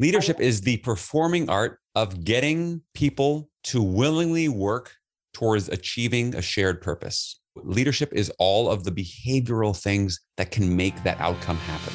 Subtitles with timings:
[0.00, 4.94] Leadership is the performing art of getting people to willingly work
[5.34, 7.38] towards achieving a shared purpose.
[7.54, 11.92] Leadership is all of the behavioral things that can make that outcome happen.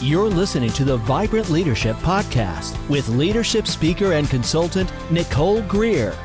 [0.00, 6.16] You're listening to the Vibrant Leadership Podcast with leadership speaker and consultant Nicole Greer.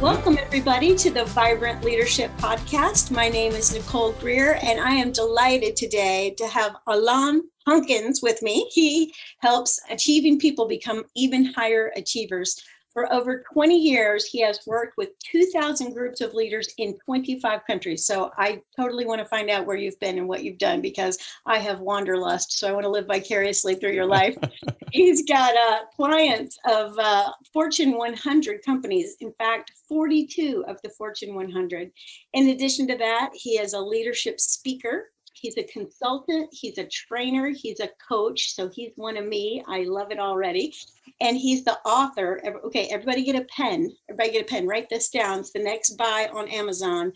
[0.00, 3.10] Welcome, everybody, to the Vibrant Leadership Podcast.
[3.10, 8.40] My name is Nicole Greer, and I am delighted today to have Alain Hunkins with
[8.40, 8.66] me.
[8.72, 12.58] He helps achieving people become even higher achievers.
[12.92, 18.04] For over 20 years, he has worked with 2,000 groups of leaders in 25 countries.
[18.04, 21.18] So I totally want to find out where you've been and what you've done because
[21.46, 22.58] I have wanderlust.
[22.58, 24.36] So I want to live vicariously through your life.
[24.92, 29.16] He's got uh, clients of uh, Fortune 100 companies.
[29.20, 31.92] In fact, 42 of the Fortune 100.
[32.32, 37.48] In addition to that, he is a leadership speaker He's a consultant, he's a trainer,
[37.48, 38.54] he's a coach.
[38.54, 39.64] So he's one of me.
[39.66, 40.74] I love it already.
[41.20, 42.42] And he's the author.
[42.66, 43.90] Okay, everybody get a pen.
[44.10, 44.66] Everybody get a pen.
[44.66, 45.40] Write this down.
[45.40, 47.12] It's the next buy on Amazon.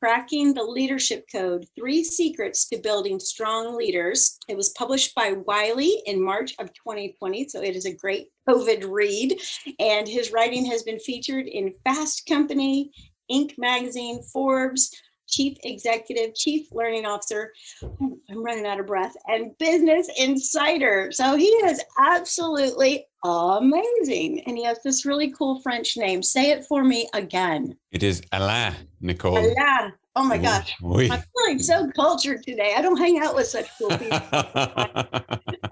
[0.00, 4.36] Cracking the Leadership Code Three Secrets to Building Strong Leaders.
[4.48, 7.48] It was published by Wiley in March of 2020.
[7.48, 9.40] So it is a great COVID read.
[9.78, 12.90] And his writing has been featured in Fast Company,
[13.30, 13.56] Inc.
[13.56, 14.90] Magazine, Forbes,
[15.32, 17.52] Chief Executive, Chief Learning Officer.
[17.82, 21.10] I'm running out of breath, and Business Insider.
[21.10, 24.42] So he is absolutely amazing.
[24.46, 26.22] And he has this really cool French name.
[26.22, 27.76] Say it for me again.
[27.90, 29.38] It is Alain, Nicole.
[29.38, 29.92] Alain.
[30.14, 30.74] Oh my gosh.
[30.82, 31.10] Oui.
[31.10, 32.74] I'm feeling so cultured today.
[32.76, 34.18] I don't hang out with such cool people.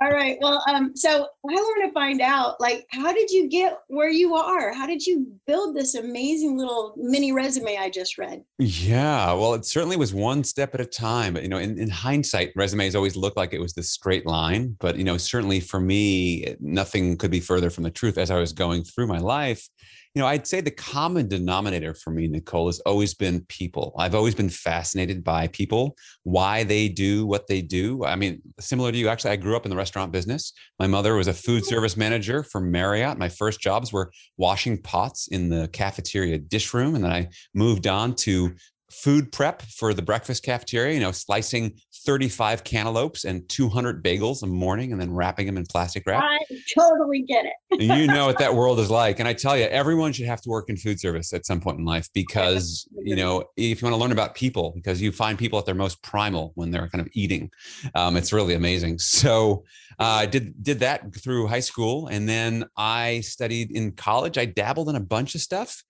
[0.01, 0.39] All right.
[0.41, 4.35] Well, um, so I want to find out like how did you get where you
[4.35, 4.73] are?
[4.73, 8.43] How did you build this amazing little mini resume I just read?
[8.59, 11.35] Yeah, well, it certainly was one step at a time.
[11.35, 14.75] But you know, in, in hindsight, resumes always look like it was this straight line.
[14.81, 18.39] But you know, certainly for me, nothing could be further from the truth as I
[18.39, 19.69] was going through my life
[20.15, 23.95] you know, I'd say the common denominator for me, Nicole, has always been people.
[23.97, 28.05] I've always been fascinated by people, why they do what they do.
[28.05, 30.53] I mean, similar to you, actually, I grew up in the restaurant business.
[30.81, 33.19] My mother was a food service manager for Marriott.
[33.19, 36.97] My first jobs were washing pots in the cafeteria dish room.
[36.97, 38.53] And then I moved on to
[38.91, 41.73] food prep for the breakfast cafeteria, you know, slicing
[42.05, 46.23] 35 cantaloupes and 200 bagels a morning and then wrapping them in plastic wrap.
[46.23, 46.39] I
[46.77, 47.81] totally get it.
[47.81, 49.19] you know what that world is like.
[49.19, 51.79] And I tell you, everyone should have to work in food service at some point
[51.79, 55.39] in life because, you know, if you want to learn about people, because you find
[55.39, 57.51] people at their most primal when they're kind of eating.
[57.95, 58.99] Um, it's really amazing.
[58.99, 59.65] So
[60.01, 62.07] uh, I did, did that through high school.
[62.07, 64.39] And then I studied in college.
[64.39, 65.83] I dabbled in a bunch of stuff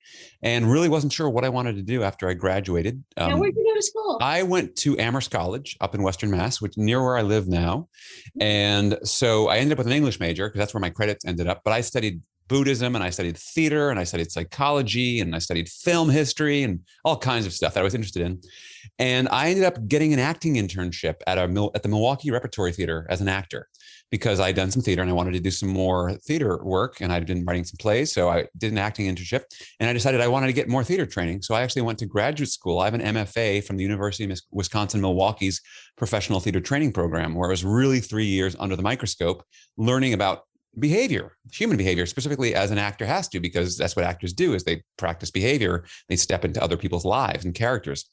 [0.42, 3.02] and really wasn't sure what I wanted to do after I graduated.
[3.16, 4.18] Um, now, where'd you go to school?
[4.20, 7.88] I went to Amherst College up in Western Mass, which near where I live now.
[8.40, 11.46] And so I ended up with an English major because that's where my credits ended
[11.46, 11.62] up.
[11.64, 15.68] But I studied Buddhism and I studied theater and I studied psychology and I studied
[15.68, 18.40] film history and all kinds of stuff that I was interested in.
[18.98, 23.06] And I ended up getting an acting internship at a at the Milwaukee Repertory Theater
[23.08, 23.68] as an actor
[24.10, 27.12] because I'd done some theater and I wanted to do some more theater work and
[27.12, 28.12] I'd been writing some plays.
[28.12, 29.44] So I did an acting internship
[29.78, 31.42] and I decided I wanted to get more theater training.
[31.42, 32.80] So I actually went to graduate school.
[32.80, 35.60] I have an MFA from the University of Wisconsin Milwaukee's
[35.96, 39.44] professional theater training program, where I was really three years under the microscope
[39.76, 40.42] learning about
[40.78, 44.62] behavior human behavior specifically as an actor has to because that's what actors do is
[44.62, 48.08] they practice behavior they step into other people's lives and characters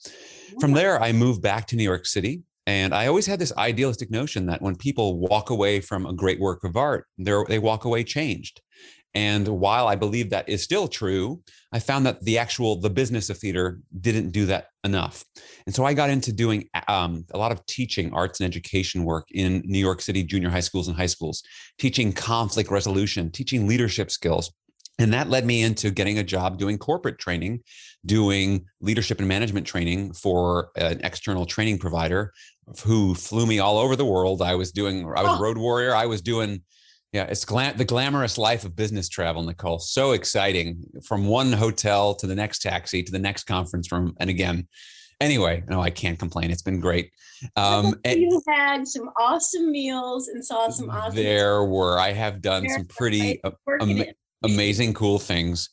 [0.59, 4.11] from there i moved back to new york city and I always had this idealistic
[4.11, 8.03] notion that when people walk away from a great work of art, they walk away
[8.03, 8.61] changed.
[9.13, 11.41] And while I believe that is still true,
[11.71, 15.25] I found that the actual the business of theater didn't do that enough.
[15.65, 19.27] And so I got into doing um, a lot of teaching arts and education work
[19.31, 21.41] in New York City junior high schools and high schools,
[21.79, 24.51] teaching conflict resolution, teaching leadership skills,
[24.99, 27.61] and that led me into getting a job doing corporate training,
[28.05, 32.33] doing leadership and management training for an external training provider
[32.83, 34.41] who flew me all over the world.
[34.41, 35.39] I was doing, I was a oh.
[35.39, 35.93] road warrior.
[35.93, 36.63] I was doing,
[37.13, 39.79] yeah, it's glam- the glamorous life of business travel, Nicole.
[39.79, 44.13] So exciting from one hotel to the next taxi to the next conference room.
[44.19, 44.67] And again,
[45.21, 46.51] anyway, no, I can't complain.
[46.51, 47.11] It's been great.
[47.55, 51.15] Um, you had some awesome meals and saw some awesome.
[51.15, 51.97] There were.
[51.97, 54.03] I have done some pretty am-
[54.43, 55.69] amazing, cool things.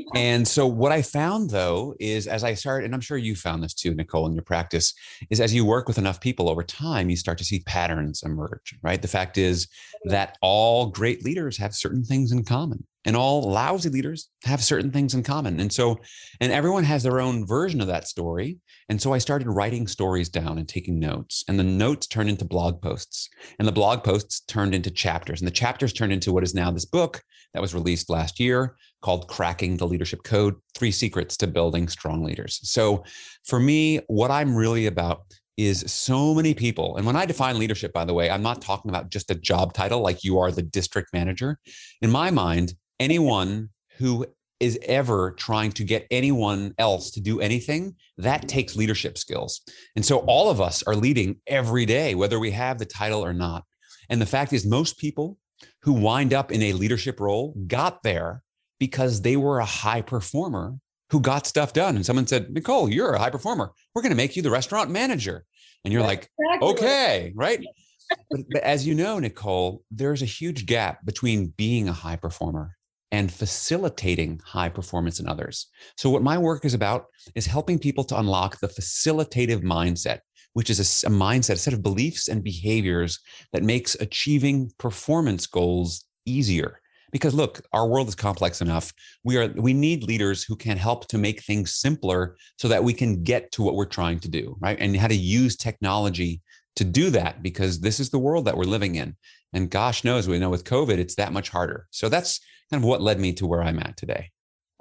[0.14, 3.62] And so what I found though is as I started, and I'm sure you found
[3.62, 4.94] this too, Nicole, in your practice,
[5.30, 8.74] is as you work with enough people over time, you start to see patterns emerge,
[8.82, 9.00] right?
[9.00, 10.10] The fact is mm-hmm.
[10.10, 12.84] that all great leaders have certain things in common.
[13.06, 15.60] And all lousy leaders have certain things in common.
[15.60, 15.98] And so,
[16.40, 18.58] and everyone has their own version of that story.
[18.88, 21.44] And so I started writing stories down and taking notes.
[21.48, 23.30] And the notes turned into blog posts.
[23.58, 25.40] And the blog posts turned into chapters.
[25.40, 27.22] And the chapters turned into what is now this book
[27.54, 32.24] that was released last year called Cracking the Leadership Code Three Secrets to Building Strong
[32.24, 32.60] Leaders.
[32.62, 33.04] So
[33.46, 35.22] for me, what I'm really about
[35.56, 36.96] is so many people.
[36.96, 39.72] And when I define leadership, by the way, I'm not talking about just a job
[39.72, 41.58] title like you are the district manager.
[42.02, 44.26] In my mind, anyone who
[44.58, 49.60] is ever trying to get anyone else to do anything, that takes leadership skills.
[49.94, 50.28] And so mm-hmm.
[50.28, 53.64] all of us are leading every day, whether we have the title or not.
[54.08, 55.38] And the fact is, most people
[55.82, 58.42] who wind up in a leadership role got there
[58.78, 60.74] because they were a high performer
[61.10, 61.96] who got stuff done.
[61.96, 63.72] And someone said, Nicole, you're a high performer.
[63.94, 65.44] We're going to make you the restaurant manager.
[65.84, 67.64] And you're That's like, exactly okay, right?
[68.30, 72.76] but, but as you know, Nicole, there's a huge gap between being a high performer
[73.12, 75.68] and facilitating high performance in others.
[75.96, 80.20] So, what my work is about is helping people to unlock the facilitative mindset,
[80.54, 83.20] which is a, a, mindset, a set of beliefs and behaviors
[83.52, 86.80] that makes achieving performance goals easier.
[87.12, 88.92] Because look our world is complex enough.
[89.24, 92.92] We are we need leaders who can help to make things simpler so that we
[92.92, 94.76] can get to what we're trying to do right?
[94.78, 96.42] And how to use technology
[96.74, 99.16] to do that because this is the world that we're living in
[99.52, 102.40] and gosh knows we know with covid it's that much harder so that's
[102.70, 104.30] kind of what led me to where i'm at today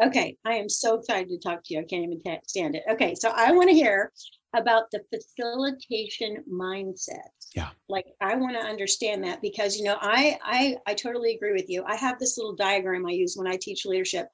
[0.03, 3.15] okay i am so excited to talk to you i can't even stand it okay
[3.15, 4.11] so i want to hear
[4.55, 7.29] about the facilitation mindset.
[7.55, 7.69] Yeah.
[7.89, 11.69] Like I want to understand that because you know I I I totally agree with
[11.69, 11.83] you.
[11.85, 14.27] I have this little diagram I use when I teach leadership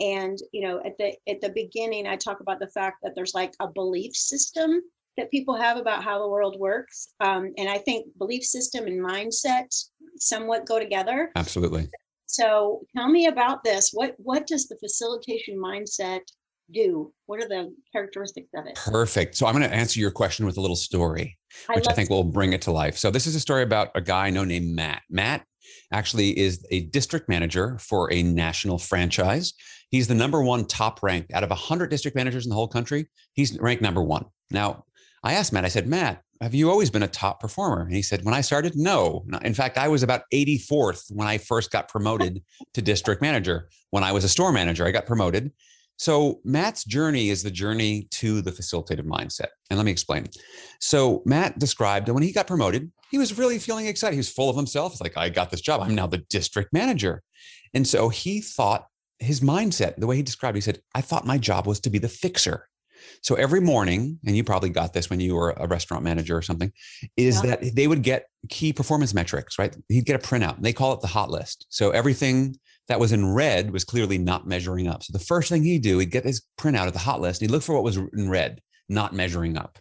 [0.00, 3.34] and you know at the at the beginning I talk about the fact that there's
[3.34, 4.80] like a belief system
[5.16, 9.00] that people have about how the world works um, and I think belief system and
[9.00, 9.66] mindset
[10.16, 11.30] somewhat go together.
[11.36, 11.88] Absolutely.
[12.26, 13.90] So tell me about this.
[13.92, 16.20] What what does the facilitation mindset
[16.72, 17.12] do?
[17.26, 18.74] What are the characteristics of it?
[18.76, 19.36] Perfect.
[19.36, 21.38] So I'm going to answer your question with a little story,
[21.74, 22.96] which I, I think will bring it to life.
[22.96, 25.02] So this is a story about a guy I know named Matt.
[25.10, 25.44] Matt
[25.92, 29.52] actually is a district manager for a national franchise.
[29.90, 33.06] He's the number one top ranked out of 100 district managers in the whole country.
[33.34, 34.24] He's ranked number one.
[34.50, 34.84] Now,
[35.24, 37.80] I asked Matt, I said, Matt, have you always been a top performer?
[37.80, 39.24] And he said, when I started, no.
[39.42, 42.42] In fact, I was about 84th when I first got promoted
[42.74, 43.70] to district manager.
[43.90, 45.50] When I was a store manager, I got promoted.
[45.96, 49.46] So, Matt's journey is the journey to the facilitative mindset.
[49.70, 50.26] And let me explain.
[50.80, 54.14] So, Matt described that when he got promoted, he was really feeling excited.
[54.14, 54.92] He was full of himself.
[54.92, 55.80] It's like, I got this job.
[55.80, 57.22] I'm now the district manager.
[57.74, 58.88] And so he thought
[59.20, 61.90] his mindset, the way he described, it, he said, I thought my job was to
[61.90, 62.68] be the fixer.
[63.22, 66.42] So every morning, and you probably got this when you were a restaurant manager or
[66.42, 66.72] something,
[67.16, 67.56] is yeah.
[67.56, 69.76] that they would get key performance metrics, right?
[69.88, 70.56] He'd get a printout.
[70.56, 71.66] and They call it the hot list.
[71.68, 72.56] So everything
[72.88, 75.02] that was in red was clearly not measuring up.
[75.02, 77.48] So the first thing he'd do, he'd get his printout of the hot list and
[77.48, 79.78] he'd look for what was in red, not measuring up.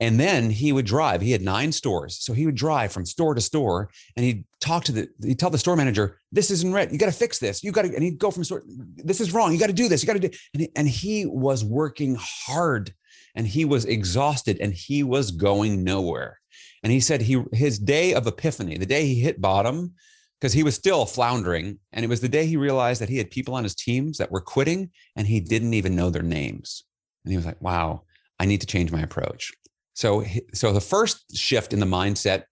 [0.00, 1.20] And then he would drive.
[1.20, 2.18] He had nine stores.
[2.20, 5.50] So he would drive from store to store and he'd talk to the, he'd tell
[5.50, 6.90] the store manager, this isn't right.
[6.90, 7.62] You got to fix this.
[7.62, 8.62] You got to, and he'd go from store,
[8.96, 9.52] this is wrong.
[9.52, 10.02] You got to do this.
[10.02, 12.94] You got to do, and he, and he was working hard
[13.34, 16.40] and he was exhausted and he was going nowhere.
[16.82, 19.94] And he said he, his day of epiphany, the day he hit bottom,
[20.40, 21.78] because he was still floundering.
[21.92, 24.30] And it was the day he realized that he had people on his teams that
[24.30, 26.84] were quitting and he didn't even know their names.
[27.24, 28.02] And he was like, wow,
[28.38, 29.52] I need to change my approach.
[29.98, 30.24] So,
[30.54, 32.44] so the first shift in the mindset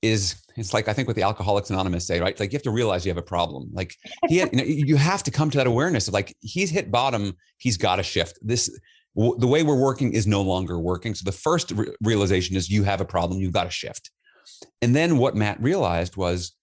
[0.00, 2.38] is it's like I think what the Alcoholics Anonymous say, right?
[2.40, 3.68] Like you have to realize you have a problem.
[3.74, 3.94] Like
[4.26, 6.90] he, had, you, know, you have to come to that awareness of like he's hit
[6.90, 7.36] bottom.
[7.58, 8.38] He's got to shift.
[8.40, 8.70] This
[9.14, 11.14] the way we're working is no longer working.
[11.14, 13.38] So the first re- realization is you have a problem.
[13.38, 14.10] You've got to shift.
[14.80, 16.56] And then what Matt realized was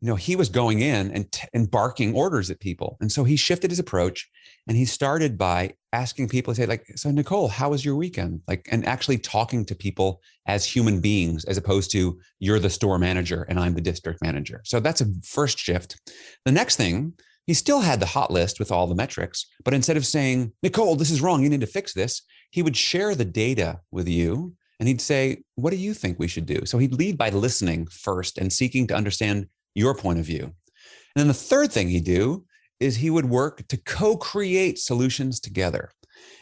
[0.00, 2.96] you know, he was going in and, t- barking orders at people.
[3.00, 4.28] And so he shifted his approach
[4.66, 8.40] and he started by asking people, to say, like, so Nicole, how was your weekend?
[8.48, 12.98] Like, and actually talking to people as human beings, as opposed to you're the store
[12.98, 14.62] manager and I'm the district manager.
[14.64, 16.00] So that's a first shift.
[16.44, 17.12] The next thing,
[17.46, 20.96] he still had the hot list with all the metrics, but instead of saying, Nicole,
[20.96, 24.54] this is wrong, you need to fix this, he would share the data with you
[24.78, 26.64] and he'd say, What do you think we should do?
[26.64, 30.44] So he'd lead by listening first and seeking to understand your point of view.
[30.44, 32.44] And then the third thing he'd do
[32.78, 35.90] is he would work to co create solutions together.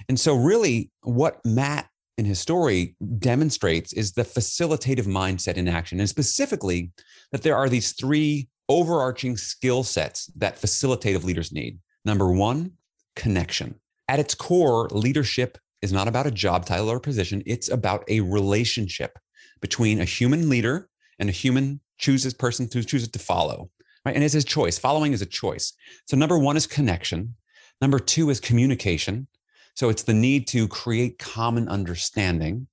[0.09, 6.01] And so, really, what Matt in his story demonstrates is the facilitative mindset in action,
[6.01, 6.93] and specifically
[7.33, 11.79] that there are these three overarching skill sets that facilitative leaders need.
[12.05, 12.73] Number one,
[13.17, 13.77] connection.
[14.09, 18.21] At its core, leadership is not about a job title or position, it's about a
[18.21, 19.19] relationship
[19.61, 23.71] between a human leader and a human chooses person who chooses to follow.
[24.05, 24.15] right?
[24.15, 24.79] And it's a choice.
[24.79, 25.73] Following is a choice.
[26.07, 27.35] So number one is connection.
[27.81, 29.27] Number two is communication.
[29.75, 32.67] So it's the need to create common understanding.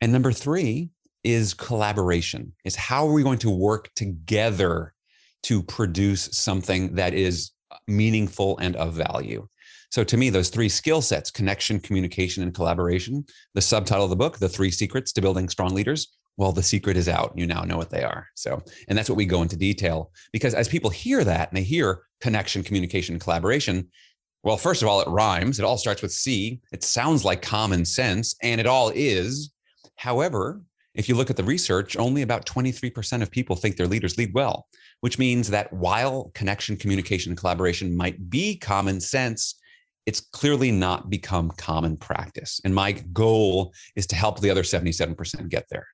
[0.00, 0.90] And number three
[1.22, 2.52] is collaboration.
[2.64, 4.94] Is how are we going to work together
[5.44, 7.52] to produce something that is
[7.86, 9.46] meaningful and of value?
[9.90, 14.16] So to me, those three skill sets, connection, communication, and collaboration, the subtitle of the
[14.16, 17.32] book, The Three Secrets to Building Strong Leaders, well, the secret is out.
[17.36, 18.26] You now know what they are.
[18.34, 21.62] So, and that's what we go into detail because as people hear that and they
[21.62, 23.88] hear connection, communication, collaboration,
[24.42, 25.58] well, first of all, it rhymes.
[25.58, 26.60] It all starts with C.
[26.72, 29.52] It sounds like common sense, and it all is.
[29.96, 30.62] However,
[30.94, 34.34] if you look at the research, only about 23% of people think their leaders lead
[34.34, 34.66] well,
[35.00, 39.54] which means that while connection, communication, and collaboration might be common sense,
[40.06, 42.60] it's clearly not become common practice.
[42.64, 45.86] And my goal is to help the other 77% get there.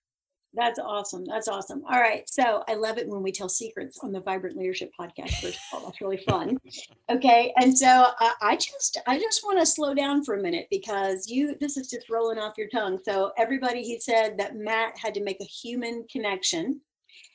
[0.58, 1.24] That's awesome.
[1.24, 1.84] That's awesome.
[1.88, 2.28] All right.
[2.28, 5.40] So I love it when we tell secrets on the Vibrant Leadership podcast.
[5.40, 6.58] First of all, that's really fun.
[7.10, 7.54] Okay.
[7.56, 7.86] And so
[8.20, 11.78] uh, I just, I just want to slow down for a minute because you, this
[11.78, 12.98] is just rolling off your tongue.
[13.02, 16.82] So everybody, he said that Matt had to make a human connection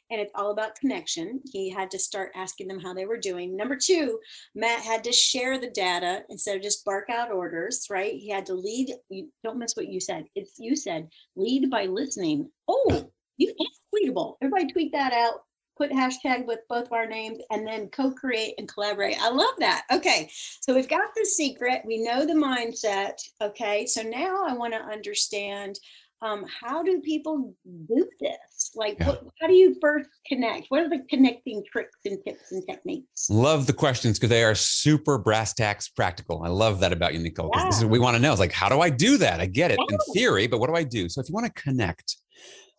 [0.09, 1.41] and it's all about connection.
[1.51, 3.55] He had to start asking them how they were doing.
[3.55, 4.19] Number two,
[4.55, 8.13] Matt had to share the data instead of just bark out orders, right?
[8.13, 8.93] He had to lead.
[9.09, 10.25] You don't miss what you said.
[10.35, 12.49] It's you said lead by listening.
[12.67, 14.35] Oh, you it's tweetable.
[14.41, 15.41] Everybody tweet that out.
[15.75, 19.17] Put hashtag with both of our names and then co-create and collaborate.
[19.19, 19.85] I love that.
[19.91, 20.29] Okay.
[20.61, 21.81] So we've got the secret.
[21.83, 23.13] We know the mindset.
[23.41, 23.87] Okay.
[23.87, 25.79] So now I want to understand
[26.23, 28.71] um, how do people do this?
[28.75, 29.09] Like, yeah.
[29.09, 30.67] what, how do you first connect?
[30.69, 33.29] What are the connecting tricks and tips and techniques?
[33.29, 36.41] Love the questions because they are super brass tacks practical.
[36.43, 37.51] I love that about you, Nicole.
[37.53, 37.65] Yeah.
[37.65, 38.31] This is what we want to know.
[38.31, 39.41] It's like, how do I do that?
[39.41, 39.95] I get it yeah.
[39.95, 41.09] in theory, but what do I do?
[41.09, 42.15] So if you want to connect,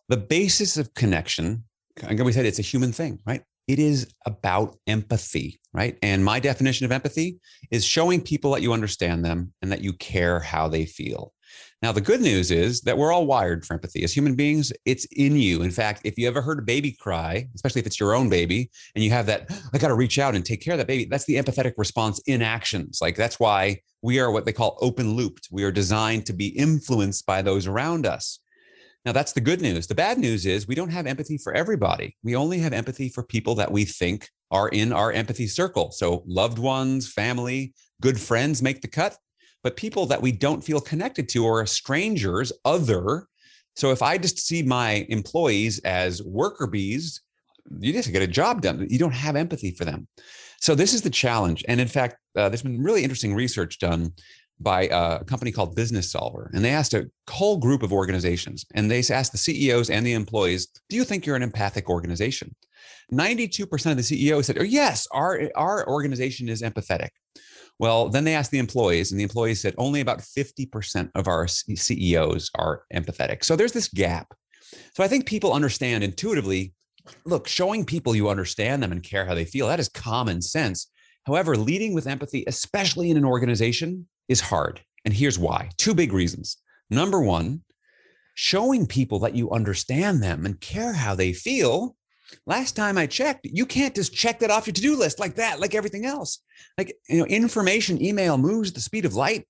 [0.09, 1.65] the basis of connection,
[2.01, 3.43] again, we said it's a human thing, right?
[3.67, 5.97] It is about empathy, right?
[6.01, 7.39] And my definition of empathy
[7.71, 11.33] is showing people that you understand them and that you care how they feel.
[11.81, 14.03] Now, the good news is that we're all wired for empathy.
[14.03, 15.61] As human beings, it's in you.
[15.61, 18.71] In fact, if you ever heard a baby cry, especially if it's your own baby,
[18.95, 21.05] and you have that, I got to reach out and take care of that baby,
[21.05, 22.99] that's the empathetic response in actions.
[23.01, 25.49] Like that's why we are what they call open looped.
[25.51, 28.39] We are designed to be influenced by those around us.
[29.05, 29.85] Now, that's the good news.
[29.85, 32.17] The bad news is we don't have empathy for everybody.
[32.23, 35.91] We only have empathy for people that we think are in our empathy circle.
[35.91, 39.17] So, loved ones, family, good friends make the cut
[39.65, 43.25] but people that we don't feel connected to are strangers, other.
[43.75, 47.21] So if I just see my employees as worker bees,
[47.79, 48.85] you just get a job done.
[48.87, 50.07] You don't have empathy for them.
[50.61, 51.65] So this is the challenge.
[51.67, 54.13] And in fact, uh, there's been really interesting research done
[54.59, 56.53] by a company called Businessolver.
[56.53, 60.13] And they asked a whole group of organizations and they asked the CEOs and the
[60.13, 62.55] employees, do you think you're an empathic organization?
[63.11, 67.09] 92% of the CEOs said, oh, yes, our, our organization is empathetic.
[67.77, 71.47] Well, then they asked the employees, and the employees said only about 50% of our
[71.47, 73.43] CEOs are empathetic.
[73.43, 74.33] So there's this gap.
[74.93, 76.73] So I think people understand intuitively
[77.25, 80.87] look, showing people you understand them and care how they feel, that is common sense.
[81.25, 84.81] However, leading with empathy, especially in an organization, is hard.
[85.03, 86.57] And here's why two big reasons.
[86.89, 87.61] Number one,
[88.35, 91.95] showing people that you understand them and care how they feel
[92.45, 95.59] Last time I checked, you can't just check that off your to-do list like that,
[95.59, 96.39] like everything else.
[96.77, 99.47] Like, you know, information email moves at the speed of light,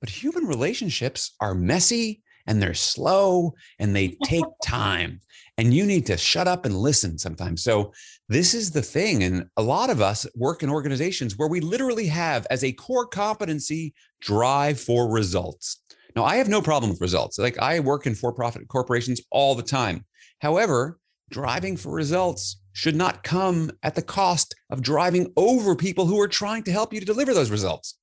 [0.00, 5.20] but human relationships are messy and they're slow and they take time.
[5.58, 7.62] And you need to shut up and listen sometimes.
[7.62, 7.92] So,
[8.28, 9.22] this is the thing.
[9.22, 13.06] And a lot of us work in organizations where we literally have as a core
[13.06, 15.82] competency drive for results.
[16.16, 17.38] Now, I have no problem with results.
[17.38, 20.04] Like, I work in for profit corporations all the time.
[20.40, 20.98] However,
[21.30, 26.28] driving for results should not come at the cost of driving over people who are
[26.28, 27.98] trying to help you to deliver those results.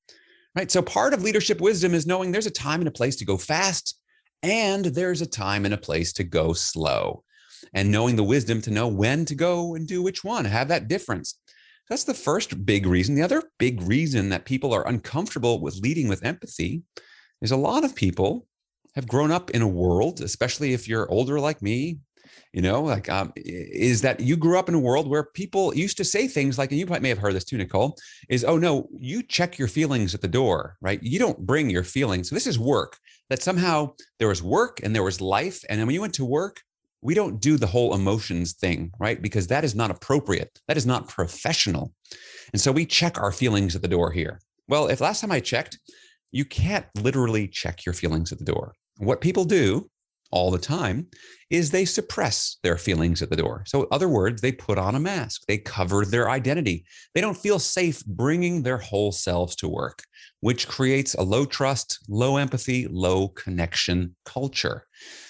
[0.55, 0.71] Right?
[0.71, 3.37] So part of leadership wisdom is knowing there's a time and a place to go
[3.37, 3.99] fast
[4.41, 7.23] and there's a time and a place to go slow.
[7.73, 10.87] And knowing the wisdom to know when to go and do which one, have that
[10.87, 11.39] difference.
[11.89, 13.15] That's the first big reason.
[13.15, 16.83] The other big reason that people are uncomfortable with leading with empathy
[17.41, 18.47] is a lot of people
[18.95, 21.99] have grown up in a world, especially if you're older like me,
[22.53, 25.97] you know like um, is that you grew up in a world where people used
[25.97, 27.95] to say things like and you might may have heard this too nicole
[28.27, 31.01] is oh no you check your feelings at the door right?
[31.03, 32.29] You don't bring your feelings.
[32.29, 32.97] So this is work
[33.29, 36.25] that somehow there was work and there was life and then when you went to
[36.25, 36.61] work
[37.01, 39.21] we don't do the whole emotions thing right?
[39.21, 40.59] Because that is not appropriate.
[40.67, 41.93] That is not professional.
[42.51, 44.39] And so we check our feelings at the door here.
[44.67, 45.79] Well if last time i checked
[46.31, 48.73] you can't literally check your feelings at the door.
[48.97, 49.89] What people do
[50.31, 51.07] all the time
[51.49, 53.63] is they suppress their feelings at the door.
[53.65, 56.85] So, in other words, they put on a mask, they cover their identity.
[57.15, 60.03] They don't feel safe bringing their whole selves to work,
[60.41, 64.85] which creates a low trust, low empathy, low connection culture.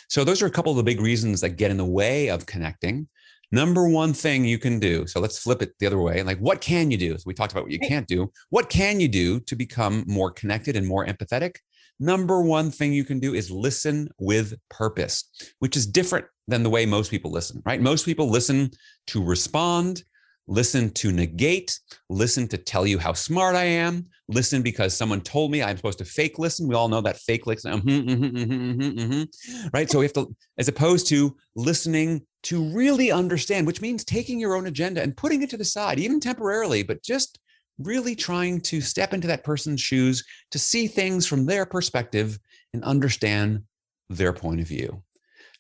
[0.09, 2.45] So, those are a couple of the big reasons that get in the way of
[2.45, 3.07] connecting.
[3.51, 5.07] Number one thing you can do.
[5.07, 6.21] So let's flip it the other way.
[6.21, 7.17] Like, what can you do?
[7.17, 8.31] So we talked about what you can't do.
[8.51, 11.55] What can you do to become more connected and more empathetic?
[11.99, 15.25] Number one thing you can do is listen with purpose,
[15.59, 17.81] which is different than the way most people listen, right?
[17.81, 18.71] Most people listen
[19.07, 20.03] to respond,
[20.47, 21.79] listen to negate,
[22.09, 25.99] listen to tell you how smart I am, listen because someone told me I'm supposed
[25.99, 26.67] to fake listen.
[26.67, 29.89] We all know that fake listen, mm-hmm, mm-hmm, mm-hmm, right?
[29.89, 34.55] So we have to, as opposed to listening to really understand, which means taking your
[34.55, 37.39] own agenda and putting it to the side, even temporarily, but just
[37.79, 42.39] really trying to step into that person's shoes to see things from their perspective
[42.73, 43.63] and understand
[44.09, 45.01] their point of view.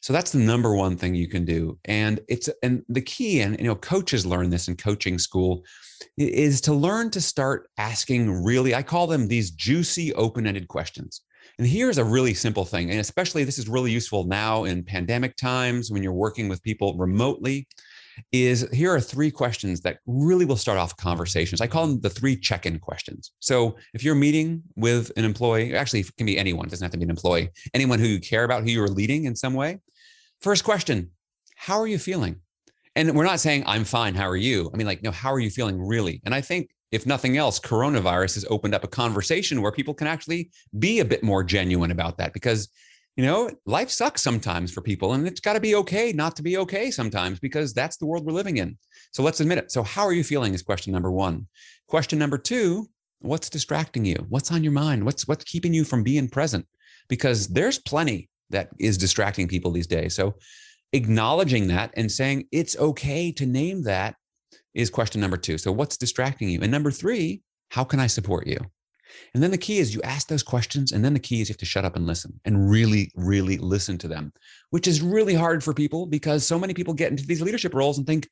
[0.01, 1.77] So that's the number one thing you can do.
[1.85, 5.63] And it's and the key, and you know, coaches learn this in coaching school,
[6.17, 11.21] is to learn to start asking really, I call them these juicy open-ended questions.
[11.57, 15.35] And here's a really simple thing, and especially this is really useful now in pandemic
[15.35, 17.67] times when you're working with people remotely
[18.31, 21.61] is here are three questions that really will start off conversations.
[21.61, 23.31] I call them the three check in questions.
[23.39, 26.91] So if you're meeting with an employee, actually, it can be anyone, it doesn't have
[26.91, 29.79] to be an employee, anyone who you care about, who you're leading in some way.
[30.41, 31.11] First question
[31.55, 32.37] How are you feeling?
[32.95, 34.15] And we're not saying, I'm fine.
[34.15, 34.69] How are you?
[34.73, 36.21] I mean, like, no, how are you feeling really?
[36.25, 40.07] And I think if nothing else, coronavirus has opened up a conversation where people can
[40.07, 40.49] actually
[40.79, 42.67] be a bit more genuine about that because
[43.15, 46.43] you know, life sucks sometimes for people, and it's got to be okay not to
[46.43, 48.77] be okay sometimes because that's the world we're living in.
[49.11, 49.71] So let's admit it.
[49.71, 50.53] So, how are you feeling?
[50.53, 51.47] Is question number one.
[51.87, 52.87] Question number two
[53.21, 54.25] What's distracting you?
[54.29, 55.03] What's on your mind?
[55.03, 56.65] What's what's keeping you from being present?
[57.09, 60.15] Because there's plenty that is distracting people these days.
[60.15, 60.35] So,
[60.93, 64.15] acknowledging that and saying it's okay to name that
[64.73, 65.57] is question number two.
[65.57, 66.61] So, what's distracting you?
[66.61, 68.59] And number three, how can I support you?
[69.33, 71.53] And then the key is you ask those questions, and then the key is you
[71.53, 74.33] have to shut up and listen and really, really listen to them,
[74.69, 77.97] which is really hard for people because so many people get into these leadership roles
[77.97, 78.27] and think,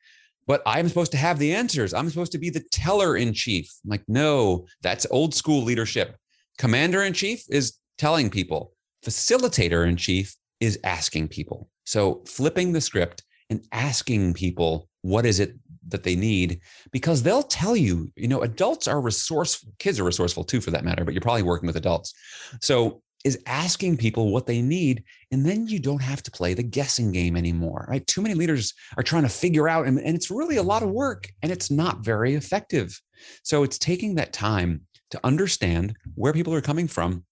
[0.48, 1.94] but I'm supposed to have the answers.
[1.94, 3.70] I'm supposed to be the teller in chief.
[3.84, 6.15] I'm like, no, that's old school leadership.
[6.58, 8.74] Commander in chief is telling people,
[9.05, 11.70] facilitator in chief is asking people.
[11.85, 15.53] So flipping the script and asking people, what is it
[15.89, 16.59] that they need
[16.91, 20.85] because they'll tell you, you know, adults are resourceful, kids are resourceful too, for that
[20.85, 22.13] matter, but you're probably working with adults.
[22.61, 25.03] So is asking people what they need.
[25.31, 28.05] And then you don't have to play the guessing game anymore, right?
[28.07, 30.89] Too many leaders are trying to figure out, and, and it's really a lot of
[30.89, 33.00] work and it's not very effective.
[33.43, 37.25] So it's taking that time to understand where people are coming from.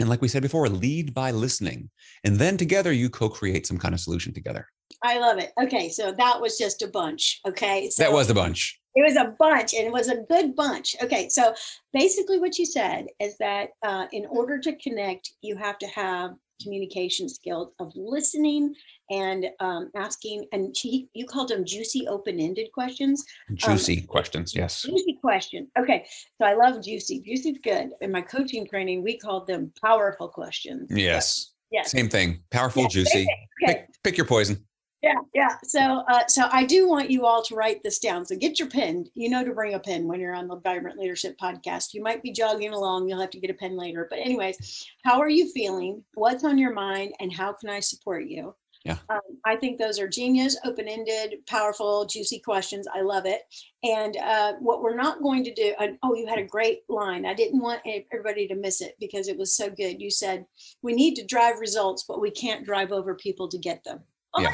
[0.00, 1.90] And like we said before, lead by listening.
[2.24, 4.66] And then together you co create some kind of solution together.
[5.04, 5.52] I love it.
[5.62, 7.40] Okay, so that was just a bunch.
[7.46, 8.80] Okay, so that was the bunch.
[8.94, 10.96] It was a bunch, and it was a good bunch.
[11.02, 11.54] Okay, so
[11.92, 16.32] basically, what you said is that uh, in order to connect, you have to have
[16.62, 18.74] communication skills of listening
[19.10, 20.46] and um, asking.
[20.52, 23.24] And she, you called them juicy, open-ended questions.
[23.48, 24.82] Um, juicy um, questions, yes.
[24.82, 25.68] Juicy question.
[25.78, 26.06] Okay,
[26.38, 27.20] so I love juicy.
[27.20, 27.90] Juicy's good.
[28.00, 30.88] In my coaching training, we called them powerful questions.
[30.90, 31.52] Yes.
[31.70, 31.92] Yes.
[31.92, 32.42] Same thing.
[32.50, 33.28] Powerful, juicy.
[33.62, 33.74] Okay.
[33.74, 34.64] Pick, pick your poison
[35.02, 35.56] yeah yeah.
[35.64, 38.24] So uh, so i do want you all to write this down.
[38.24, 39.06] So get your pen.
[39.14, 41.94] You know to bring a pen when you're on the vibrant leadership podcast.
[41.94, 43.08] You might be jogging along.
[43.08, 44.06] You'll have to get a pen later.
[44.10, 46.04] But anyways how are you feeling?
[46.14, 47.14] What's on your mind?
[47.20, 48.54] And how can i support you?
[48.84, 48.96] Yeah.
[49.10, 52.86] Um, i think those are genius open-ended powerful juicy questions.
[52.94, 53.42] I love it.
[53.82, 57.24] And uh, what we're not going to do and, oh you had a great line.
[57.24, 57.80] I didn't want
[58.12, 60.00] everybody to miss it because it was so good.
[60.00, 60.44] You said
[60.82, 64.00] we need to drive results but we can't drive over people to get them.
[64.34, 64.52] Oh yeah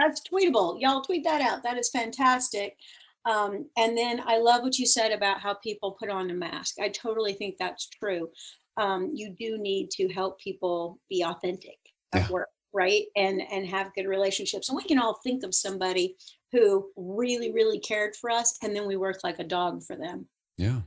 [0.00, 0.80] that's tweetable.
[0.80, 1.62] Y'all tweet that out.
[1.62, 2.76] That is fantastic.
[3.24, 6.76] Um, and then I love what you said about how people put on a mask.
[6.80, 8.30] I totally think that's true.
[8.76, 11.78] Um, you do need to help people be authentic
[12.12, 12.30] at yeah.
[12.30, 13.04] work, right?
[13.16, 14.68] And and have good relationships.
[14.68, 16.16] And we can all think of somebody
[16.52, 20.26] who really, really cared for us, and then we worked like a dog for them.
[20.56, 20.80] Yeah.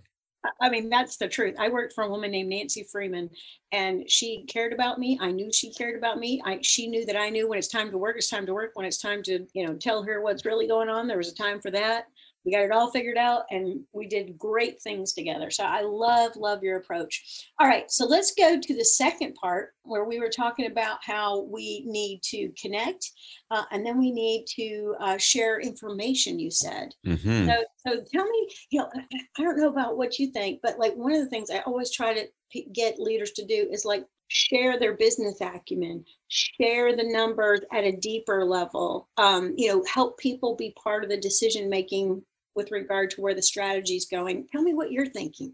[0.61, 1.55] I mean, that's the truth.
[1.57, 3.29] I worked for a woman named Nancy Freeman,
[3.71, 5.17] and she cared about me.
[5.21, 6.41] I knew she cared about me.
[6.45, 8.71] I she knew that I knew when it's time to work, it's time to work.
[8.73, 11.35] When it's time to, you know, tell her what's really going on, there was a
[11.35, 12.07] time for that
[12.45, 15.49] we got it all figured out and we did great things together.
[15.49, 17.47] So I love, love your approach.
[17.59, 21.41] All right, so let's go to the second part where we were talking about how
[21.41, 23.11] we need to connect
[23.51, 26.93] uh, and then we need to uh, share information, you said.
[27.05, 27.47] Mm-hmm.
[27.47, 28.89] So, so tell me, you know,
[29.37, 31.91] I don't know about what you think, but like one of the things I always
[31.91, 32.27] try to
[32.73, 37.97] get leaders to do is like share their business acumen, share the numbers at a
[37.97, 42.23] deeper level, um, you know, help people be part of the decision making
[42.55, 44.47] with regard to where the strategy is going.
[44.51, 45.53] Tell me what you're thinking.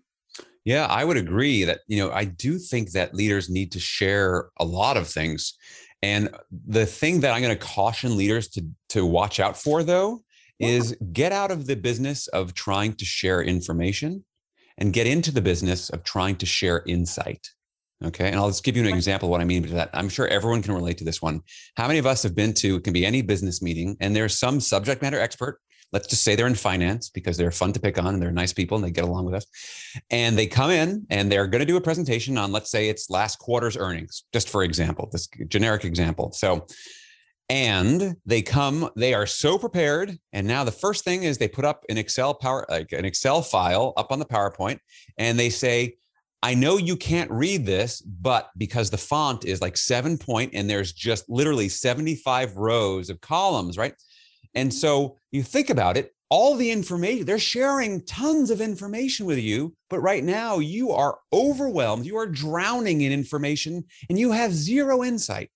[0.66, 4.50] Yeah, I would agree that, you know, I do think that leaders need to share
[4.60, 5.56] a lot of things.
[6.02, 6.30] And
[6.68, 10.24] the thing that I'm going to caution leaders to to watch out for though
[10.60, 14.26] is get out of the business of trying to share information
[14.78, 17.48] and get into the business of trying to share insight.
[18.04, 18.28] Okay.
[18.28, 19.90] And I'll just give you an example of what I mean by that.
[19.94, 21.42] I'm sure everyone can relate to this one.
[21.76, 24.40] How many of us have been to, it can be any business meeting, and there's
[24.40, 25.60] some subject matter expert.
[25.92, 28.54] Let's just say they're in finance because they're fun to pick on and they're nice
[28.54, 29.46] people and they get along with us.
[30.12, 33.10] And they come in and they're going to do a presentation on, let's say it's
[33.10, 36.32] last quarter's earnings, just for example, this generic example.
[36.32, 36.68] So
[37.50, 41.66] and they come they are so prepared and now the first thing is they put
[41.66, 44.80] up an excel power like an excel file up on the powerpoint
[45.18, 45.96] and they say
[46.44, 50.70] i know you can't read this but because the font is like seven point and
[50.70, 53.96] there's just literally 75 rows of columns right
[54.56, 59.40] and so you think about it all the information they're sharing tons of information with
[59.40, 64.54] you but right now you are overwhelmed you are drowning in information and you have
[64.54, 65.50] zero insight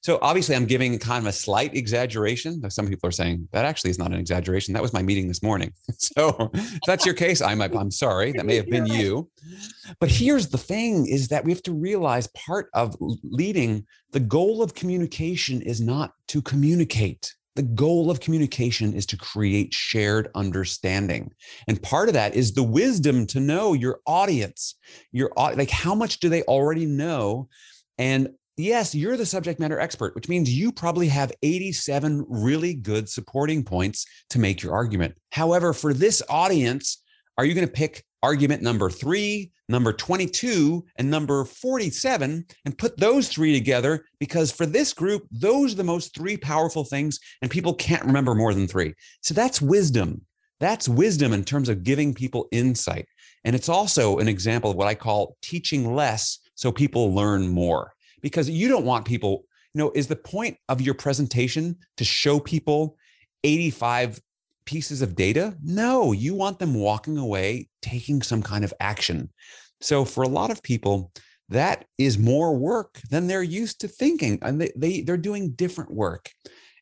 [0.00, 2.68] so obviously, I'm giving kind of a slight exaggeration.
[2.70, 4.72] Some people are saying that actually is not an exaggeration.
[4.74, 5.72] That was my meeting this morning.
[5.98, 8.32] So if that's your case, I'm I'm sorry.
[8.32, 9.28] That may have been you.
[10.00, 13.86] But here's the thing: is that we have to realize part of leading.
[14.12, 17.34] The goal of communication is not to communicate.
[17.58, 21.32] The goal of communication is to create shared understanding.
[21.66, 24.76] And part of that is the wisdom to know your audience,
[25.10, 27.48] your like how much do they already know?
[27.98, 33.08] And yes, you're the subject matter expert, which means you probably have 87 really good
[33.08, 35.16] supporting points to make your argument.
[35.32, 37.02] However, for this audience,
[37.38, 42.98] are you going to pick argument number three, number 22, and number 47 and put
[42.98, 44.04] those three together?
[44.18, 48.34] Because for this group, those are the most three powerful things, and people can't remember
[48.34, 48.94] more than three.
[49.22, 50.22] So that's wisdom.
[50.60, 53.06] That's wisdom in terms of giving people insight.
[53.44, 57.92] And it's also an example of what I call teaching less so people learn more
[58.20, 62.40] because you don't want people, you know, is the point of your presentation to show
[62.40, 62.96] people
[63.44, 64.20] 85
[64.68, 65.56] pieces of data?
[65.62, 69.30] No, you want them walking away taking some kind of action.
[69.80, 71.10] So for a lot of people,
[71.48, 75.90] that is more work than they're used to thinking and they, they they're doing different
[75.90, 76.28] work.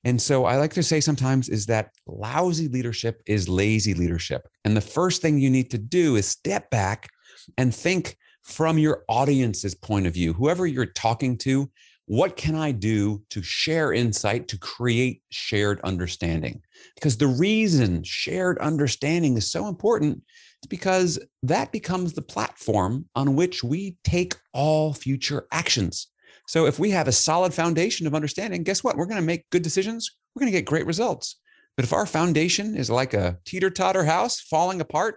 [0.03, 4.49] And so I like to say sometimes is that lousy leadership is lazy leadership.
[4.65, 7.09] And the first thing you need to do is step back
[7.57, 11.71] and think from your audience's point of view, whoever you're talking to,
[12.07, 16.63] what can I do to share insight to create shared understanding?
[16.95, 20.23] Because the reason shared understanding is so important
[20.63, 26.09] is because that becomes the platform on which we take all future actions.
[26.47, 28.97] So if we have a solid foundation of understanding, guess what?
[28.97, 30.17] We're going to make good decisions.
[30.35, 31.41] We're going to get great results.
[31.77, 35.17] But if our foundation is like a teeter totter house falling apart,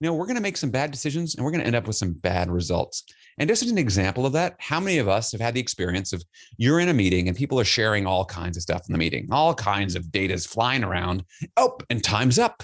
[0.00, 1.86] you know, we're going to make some bad decisions and we're going to end up
[1.86, 3.04] with some bad results.
[3.38, 6.12] And just as an example of that, how many of us have had the experience
[6.12, 6.24] of
[6.56, 9.28] you're in a meeting and people are sharing all kinds of stuff in the meeting,
[9.30, 11.24] all kinds of data is flying around.
[11.56, 12.62] Oh, and time's up.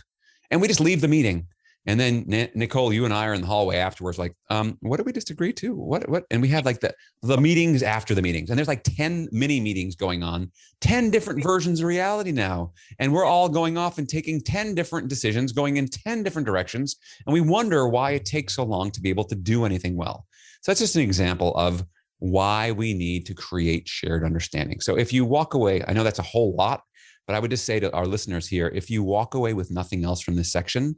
[0.50, 1.46] And we just leave the meeting.
[1.84, 5.06] And then Nicole, you and I are in the hallway afterwards, like, um, what did
[5.06, 5.74] we disagree to?
[5.74, 6.24] What, what?
[6.30, 9.58] And we have like the the meetings after the meetings, and there's like 10 mini
[9.58, 12.72] meetings going on, 10 different versions of reality now.
[13.00, 16.96] And we're all going off and taking 10 different decisions, going in 10 different directions.
[17.26, 20.26] And we wonder why it takes so long to be able to do anything well.
[20.62, 21.84] So that's just an example of
[22.18, 24.80] why we need to create shared understanding.
[24.80, 26.82] So if you walk away, I know that's a whole lot,
[27.26, 30.04] but I would just say to our listeners here, if you walk away with nothing
[30.04, 30.96] else from this section,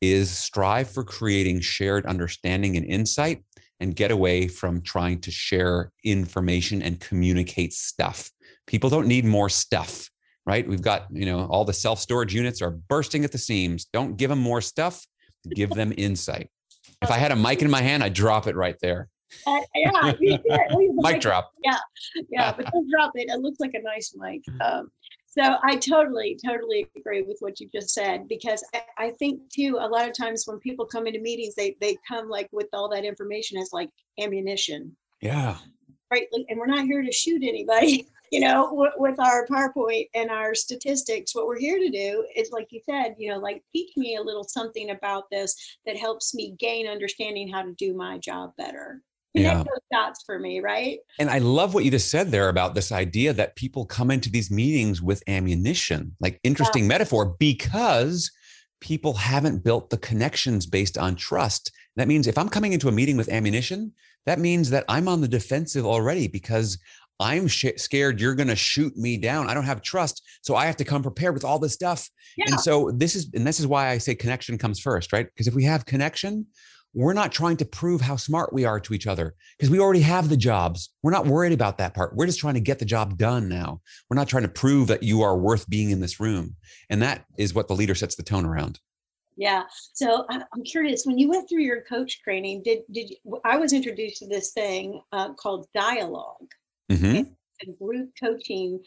[0.00, 3.44] is strive for creating shared understanding and insight
[3.80, 8.30] and get away from trying to share information and communicate stuff.
[8.66, 10.10] People don't need more stuff,
[10.44, 10.68] right?
[10.68, 13.86] We've got, you know, all the self-storage units are bursting at the seams.
[13.92, 15.06] Don't give them more stuff,
[15.54, 16.50] give them insight.
[17.02, 19.08] If I had a mic in my hand, I'd drop it right there.
[19.46, 20.12] Uh, yeah,
[20.96, 21.52] mic drop.
[21.62, 21.78] Yeah,
[22.30, 23.28] yeah, but don't drop it.
[23.28, 24.42] It looks like a nice mic.
[24.60, 24.90] Um,
[25.26, 29.76] so I totally, totally agree with what you just said because I, I, think too
[29.78, 32.88] a lot of times when people come into meetings, they they come like with all
[32.88, 34.96] that information as like ammunition.
[35.20, 35.58] Yeah.
[36.10, 38.08] Right, and we're not here to shoot anybody.
[38.30, 42.50] You know, with, with our PowerPoint and our statistics, what we're here to do is,
[42.50, 45.54] like you said, you know, like teach me a little something about this
[45.86, 49.02] that helps me gain understanding how to do my job better
[49.34, 49.58] yeah.
[49.58, 50.98] those dots for me, right?
[51.18, 54.30] And I love what you just said there about this idea that people come into
[54.30, 56.88] these meetings with ammunition, like interesting yeah.
[56.88, 58.30] metaphor, because
[58.80, 61.72] people haven't built the connections based on trust.
[61.96, 63.92] That means if I'm coming into a meeting with ammunition,
[64.26, 66.78] that means that I'm on the defensive already because
[67.20, 69.48] I'm sh- scared you're going to shoot me down.
[69.48, 72.08] I don't have trust, so I have to come prepared with all this stuff.
[72.36, 72.46] Yeah.
[72.48, 75.26] And so this is and this is why I say connection comes first, right?
[75.26, 76.46] Because if we have connection,
[76.94, 80.00] we're not trying to prove how smart we are to each other because we already
[80.00, 80.90] have the jobs.
[81.02, 82.16] We're not worried about that part.
[82.16, 83.80] We're just trying to get the job done now.
[84.08, 86.56] We're not trying to prove that you are worth being in this room.
[86.88, 88.80] And that is what the leader sets the tone around.
[89.36, 89.64] Yeah.
[89.92, 91.04] So I'm curious.
[91.04, 94.52] When you went through your coach training, did did you, I was introduced to this
[94.52, 96.48] thing uh, called dialogue,
[96.90, 97.22] mm-hmm.
[97.62, 98.80] a group coaching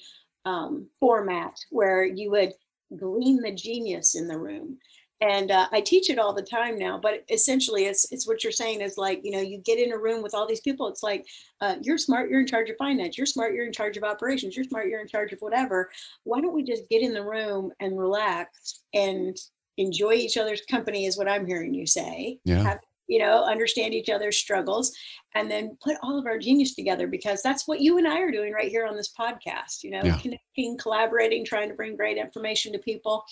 [0.45, 2.53] um, format where you would
[2.97, 4.77] glean the genius in the room
[5.21, 6.99] and uh, I teach it all the time now.
[6.99, 9.97] But essentially, it's it's what you're saying is like you know you get in a
[9.97, 10.87] room with all these people.
[10.87, 11.25] It's like
[11.61, 13.17] uh, you're smart, you're in charge of finance.
[13.17, 14.55] You're smart, you're in charge of operations.
[14.55, 15.91] You're smart, you're in charge of whatever.
[16.23, 19.37] Why don't we just get in the room and relax and
[19.77, 21.05] enjoy each other's company?
[21.05, 22.39] Is what I'm hearing you say.
[22.43, 22.63] Yeah.
[22.63, 22.79] Have,
[23.11, 24.95] you know, understand each other's struggles,
[25.35, 28.31] and then put all of our genius together because that's what you and I are
[28.31, 29.83] doing right here on this podcast.
[29.83, 30.17] You know, yeah.
[30.17, 33.25] connecting, collaborating, trying to bring great information to people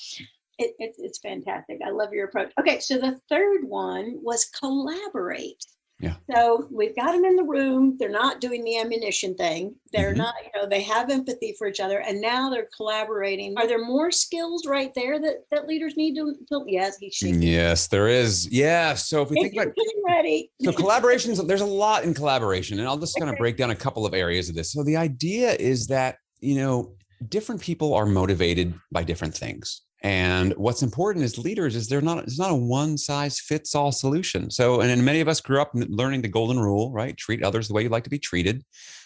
[0.60, 1.80] it, it, it's fantastic.
[1.86, 2.52] I love your approach.
[2.60, 5.66] Okay, so the third one was collaborate.
[6.00, 6.16] Yeah.
[6.32, 7.98] So we've got them in the room.
[8.00, 9.76] They're not doing the ammunition thing.
[9.92, 10.20] They're mm-hmm.
[10.20, 13.58] not, you know, they have empathy for each other and now they're collaborating.
[13.58, 17.42] Are there more skills right there that, that leaders need to, to yes, he's shaking.
[17.42, 18.48] Yes, there is.
[18.50, 18.94] Yeah.
[18.94, 20.52] So if we think about getting ready.
[20.62, 22.80] so collaborations, there's a lot in collaboration.
[22.80, 24.72] And I'll just kind of break down a couple of areas of this.
[24.72, 26.96] So the idea is that, you know,
[27.28, 29.82] different people are motivated by different things.
[30.02, 33.92] And what's important as leaders is they're not it's not a one size fits all
[33.92, 34.50] solution.
[34.50, 37.18] So, and, many of us grew up learning the golden rule, right?
[37.18, 38.64] Treat others the way you like to be treated,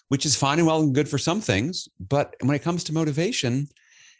[0.10, 1.88] which is fine and well and good for some things.
[2.00, 3.68] But when it comes to motivation,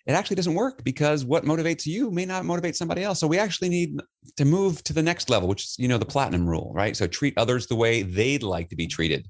[0.06, 3.20] it actually doesn't work because what motivates you may not motivate somebody else.
[3.20, 4.00] So we actually need
[4.36, 6.98] to move to the next level, which is, you know, the platinum rule, right?
[6.98, 9.30] So treat others the way they'd like to be treated.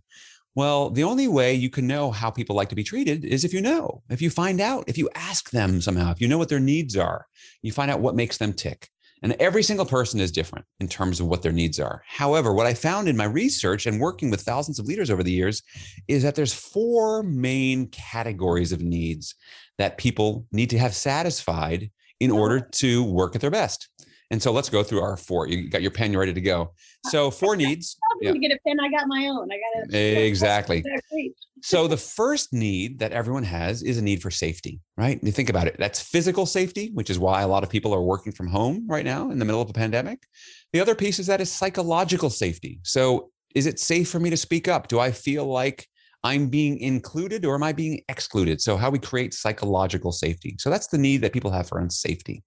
[0.55, 3.53] Well, the only way you can know how people like to be treated is if
[3.53, 6.49] you know, if you find out, if you ask them somehow, if you know what
[6.49, 7.25] their needs are,
[7.63, 8.89] you find out what makes them tick.
[9.23, 12.03] And every single person is different in terms of what their needs are.
[12.05, 15.31] However, what I found in my research and working with thousands of leaders over the
[15.31, 15.63] years
[16.09, 19.33] is that there's four main categories of needs
[19.77, 21.89] that people need to have satisfied
[22.19, 22.37] in oh.
[22.37, 23.87] order to work at their best.
[24.29, 25.47] And so let's go through our four.
[25.47, 26.73] You got your pen, you're ready to go.
[27.09, 27.97] So four needs.
[28.23, 28.31] Yeah.
[28.31, 29.49] To get a pen, I got my own.
[29.51, 30.83] I got a exactly.
[31.61, 35.19] so the first need that everyone has is a need for safety, right?
[35.21, 35.75] You think about it.
[35.77, 39.03] That's physical safety, which is why a lot of people are working from home right
[39.03, 40.23] now in the middle of a pandemic.
[40.71, 42.79] The other piece is that is psychological safety.
[42.83, 44.87] So is it safe for me to speak up?
[44.87, 45.87] Do I feel like
[46.23, 48.61] I'm being included or am I being excluded?
[48.61, 50.55] So, how we create psychological safety.
[50.57, 52.43] So, that's the need that people have for safety.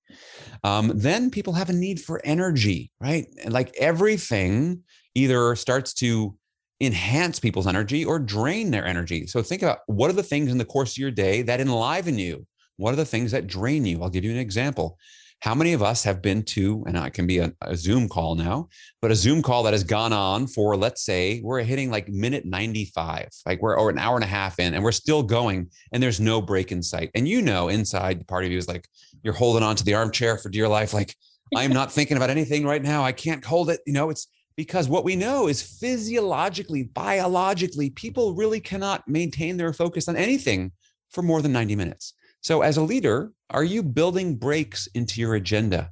[0.65, 3.27] Um, then people have a need for energy, right?
[3.45, 4.83] And like everything
[5.17, 6.37] either starts to
[6.81, 9.27] enhance people's energy or drain their energy.
[9.27, 12.19] So, think about what are the things in the course of your day that enliven
[12.19, 12.47] you?
[12.77, 14.03] What are the things that drain you?
[14.03, 14.99] I'll give you an example.
[15.41, 18.37] How many of us have been to, and it can be a, a, Zoom call
[18.37, 18.69] now,
[19.03, 22.47] but a Zoom call that has gone on for, let's say, we're hitting like minute
[22.47, 26.03] 95, like we're or an hour and a half in, and we're still going, and
[26.03, 27.11] there's no break in sight.
[27.15, 28.89] And you know, inside the part of you is like,
[29.23, 30.95] you're holding on to the armchair for dear life.
[30.95, 31.15] Like,
[31.55, 33.05] I'm not thinking about anything right now.
[33.05, 33.81] I can't hold it.
[33.87, 39.73] You know, it's because what we know is physiologically, biologically, people really cannot maintain their
[39.73, 40.73] focus on anything
[41.11, 42.15] for more than 90 minutes.
[42.41, 45.91] So, as a leader, are you building breaks into your agenda?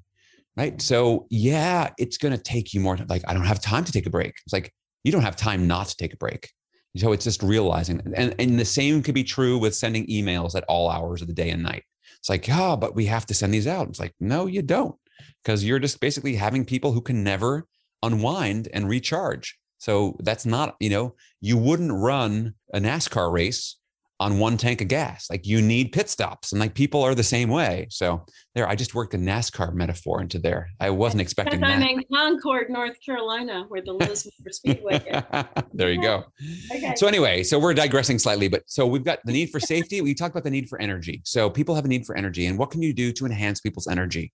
[0.56, 0.80] Right.
[0.80, 2.96] So, yeah, it's going to take you more.
[3.08, 4.34] Like, I don't have time to take a break.
[4.46, 4.72] It's like,
[5.02, 6.50] you don't have time not to take a break.
[6.96, 8.00] So, it's just realizing.
[8.16, 11.34] And, and the same could be true with sending emails at all hours of the
[11.34, 11.82] day and night.
[12.20, 13.88] It's like, yeah, oh, but we have to send these out.
[13.88, 14.94] It's like, no, you don't,
[15.42, 17.66] because you're just basically having people who can never
[18.06, 19.58] unwind and recharge.
[19.78, 23.76] So, that's not, you know, you wouldn't run a NASCAR race
[24.20, 25.28] on one tank of gas.
[25.28, 27.88] Like you need pit stops, and like people are the same way.
[27.90, 28.24] So
[28.54, 30.68] there, I just worked a NASCAR metaphor into there.
[30.80, 31.70] I wasn't expecting that.
[31.70, 35.44] I'm in Concord, North Carolina, where the Lowe's Motor Speedway is.
[35.72, 36.24] there you go.
[36.74, 36.94] Okay.
[36.96, 40.00] So anyway, so we're digressing slightly, but so we've got the need for safety.
[40.00, 41.20] we talked about the need for energy.
[41.24, 43.86] So people have a need for energy, and what can you do to enhance people's
[43.86, 44.32] energy?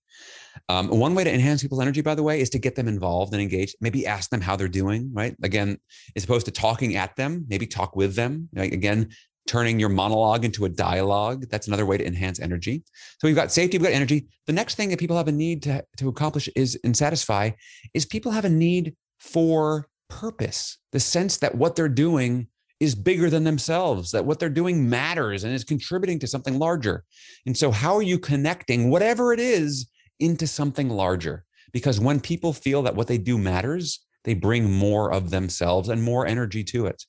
[0.69, 3.33] Um, one way to enhance people's energy, by the way, is to get them involved
[3.33, 3.75] and engaged.
[3.81, 5.11] Maybe ask them how they're doing.
[5.13, 5.35] Right.
[5.43, 5.77] Again,
[6.15, 8.49] as opposed to talking at them, maybe talk with them.
[8.53, 9.09] Like, again,
[9.47, 11.45] turning your monologue into a dialogue.
[11.49, 12.83] That's another way to enhance energy.
[13.19, 14.27] So we've got safety, we've got energy.
[14.47, 17.51] The next thing that people have a need to, to accomplish is and satisfy
[17.93, 22.47] is people have a need for purpose, the sense that what they're doing
[22.79, 27.03] is bigger than themselves, that what they're doing matters and is contributing to something larger.
[27.45, 31.45] And so, how are you connecting whatever it is into something larger?
[31.71, 36.03] Because when people feel that what they do matters, they bring more of themselves and
[36.03, 37.05] more energy to it.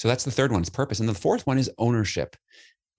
[0.00, 0.98] So that's the third one, purpose.
[0.98, 2.34] And the fourth one is ownership.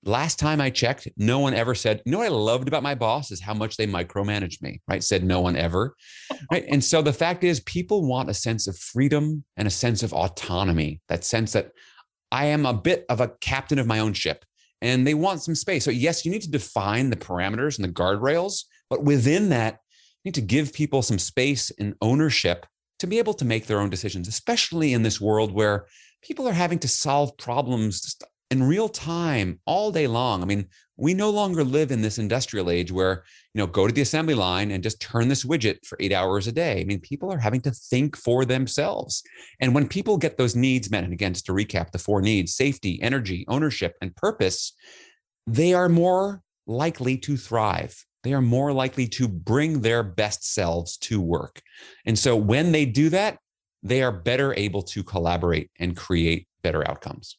[0.06, 2.94] Last time I checked, no one ever said, you know what I loved about my
[2.94, 5.04] boss is how much they micromanaged me, right?
[5.04, 5.96] Said no one ever.
[6.52, 6.64] Right.
[6.70, 10.14] And so the fact is, people want a sense of freedom and a sense of
[10.14, 11.72] autonomy, that sense that
[12.32, 14.46] I am a bit of a captain of my own ship
[14.80, 15.84] and they want some space.
[15.84, 19.80] So, yes, you need to define the parameters and the guardrails, but within that,
[20.24, 22.68] you need to give people some space and ownership
[23.00, 25.88] to be able to make their own decisions, especially in this world where
[26.22, 28.18] people are having to solve problems
[28.50, 30.42] in real time all day long.
[30.42, 33.94] I mean, we no longer live in this industrial age where, you know, go to
[33.94, 36.82] the assembly line and just turn this widget for eight hours a day.
[36.82, 39.24] I mean, people are having to think for themselves.
[39.60, 42.54] And when people get those needs met, and again, just to recap the four needs
[42.54, 44.74] safety, energy, ownership, and purpose,
[45.48, 50.98] they are more likely to thrive they are more likely to bring their best selves
[50.98, 51.62] to work.
[52.06, 53.38] And so when they do that,
[53.84, 57.38] they are better able to collaborate and create better outcomes.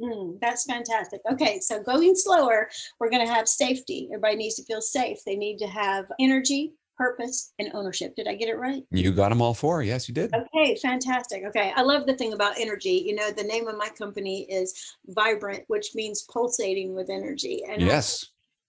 [0.00, 1.20] Mm, that's fantastic.
[1.30, 2.68] Okay, so going slower,
[3.00, 4.08] we're going to have safety.
[4.12, 5.18] Everybody needs to feel safe.
[5.26, 8.14] They need to have energy, purpose, and ownership.
[8.14, 8.84] Did I get it right?
[8.90, 9.82] You got them all four.
[9.82, 10.32] Yes, you did.
[10.32, 11.44] Okay, fantastic.
[11.46, 13.02] Okay, I love the thing about energy.
[13.06, 17.62] You know, the name of my company is Vibrant, which means pulsating with energy.
[17.68, 18.24] And yes.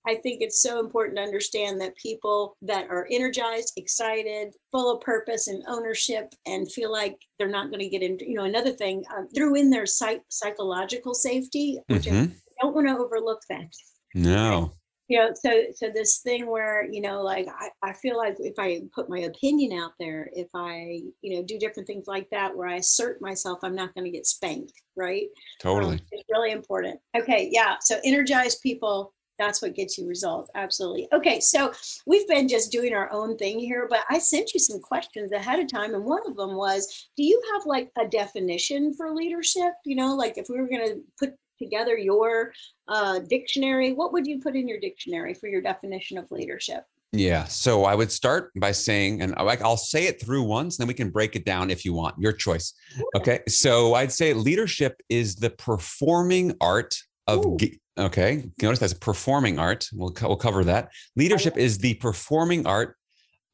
[0.08, 5.02] I think it's so important to understand that people that are energized, excited, full of
[5.02, 8.72] purpose and ownership, and feel like they're not going to get into, you know, another
[8.72, 12.32] thing, uh, threw in their psych- psychological safety, which mm-hmm.
[12.32, 13.68] I don't want to overlook that.
[14.16, 14.72] No.
[15.10, 18.60] You know, so so this thing where you know, like I, I feel like if
[18.60, 22.56] I put my opinion out there, if I you know do different things like that,
[22.56, 25.26] where I assert myself, I'm not going to get spanked, right?
[25.60, 27.00] Totally, um, it's really important.
[27.18, 27.78] Okay, yeah.
[27.82, 31.72] So energize people, that's what gets you results absolutely okay so
[32.06, 35.60] we've been just doing our own thing here but i sent you some questions ahead
[35.60, 39.74] of time and one of them was do you have like a definition for leadership
[39.86, 42.54] you know like if we were going to put together your
[42.88, 47.46] uh, dictionary what would you put in your dictionary for your definition of leadership yeah.
[47.46, 51.10] So I would start by saying, and I'll say it through once, then we can
[51.10, 52.74] break it down if you want, your choice.
[53.16, 53.40] Okay.
[53.48, 56.96] So I'd say leadership is the performing art
[57.30, 57.62] of
[57.98, 59.88] okay notice that's performing art.
[59.94, 60.92] We'll, we'll cover that.
[61.16, 62.96] Leadership is the performing art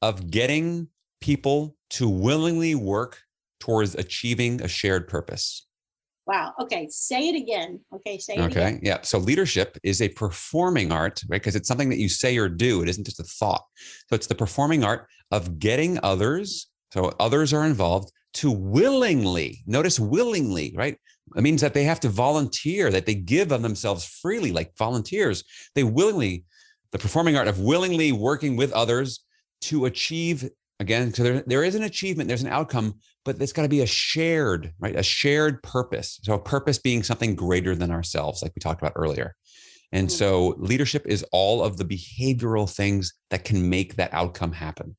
[0.01, 0.87] of getting
[1.21, 3.19] people to willingly work
[3.59, 5.65] towards achieving a shared purpose.
[6.27, 8.79] Wow okay say it again okay say it okay again.
[8.81, 12.49] yeah so leadership is a performing art right because it's something that you say or
[12.49, 13.63] do it isn't just a thought.
[14.09, 19.99] So it's the performing art of getting others so others are involved to willingly notice
[19.99, 20.97] willingly right
[21.35, 25.43] it means that they have to volunteer, that they give of themselves freely, like volunteers.
[25.73, 26.45] They willingly,
[26.91, 29.21] the performing art of willingly working with others
[29.61, 30.47] to achieve,
[30.79, 33.81] again, so there, there is an achievement, there's an outcome, but it's got to be
[33.81, 34.95] a shared, right?
[34.95, 36.19] A shared purpose.
[36.23, 39.35] So a purpose being something greater than ourselves, like we talked about earlier.
[39.91, 40.17] And mm-hmm.
[40.17, 44.95] so leadership is all of the behavioral things that can make that outcome happen.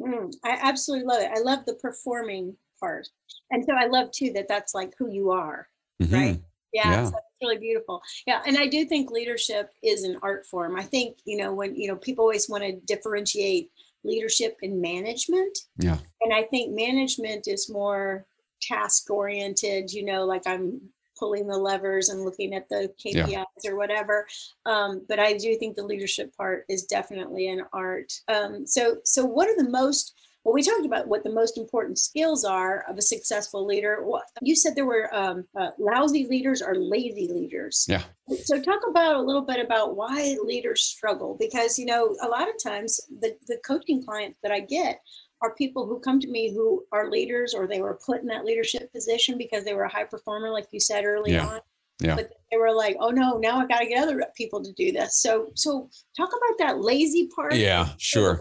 [0.00, 1.30] Mm, I absolutely love it.
[1.34, 3.08] I love the performing part.
[3.50, 5.68] And so I love too that that's like who you are,
[6.02, 6.14] mm-hmm.
[6.14, 6.40] right?
[6.72, 7.04] Yeah, yeah.
[7.04, 8.00] So it's really beautiful.
[8.26, 10.76] Yeah, and I do think leadership is an art form.
[10.76, 13.70] I think you know when you know people always want to differentiate
[14.04, 15.56] leadership and management.
[15.78, 18.26] Yeah, and I think management is more
[18.60, 19.92] task oriented.
[19.92, 20.80] You know, like I'm
[21.18, 23.44] pulling the levers and looking at the KPIs yeah.
[23.70, 24.26] or whatever.
[24.66, 28.12] Um, but I do think the leadership part is definitely an art.
[28.26, 31.98] Um, so, so what are the most well, we talked about what the most important
[31.98, 34.04] skills are of a successful leader.
[34.40, 37.86] You said there were um, uh, lousy leaders or lazy leaders.
[37.88, 38.02] Yeah.
[38.44, 42.48] So talk about a little bit about why leaders struggle because you know a lot
[42.48, 45.00] of times the the coaching clients that I get
[45.42, 48.44] are people who come to me who are leaders or they were put in that
[48.44, 51.46] leadership position because they were a high performer, like you said early yeah.
[51.46, 51.60] on.
[52.00, 52.16] Yeah.
[52.16, 54.90] But they were like, "Oh no, now I've got to get other people to do
[54.90, 57.54] this." So, so talk about that lazy part.
[57.54, 58.40] Yeah, sure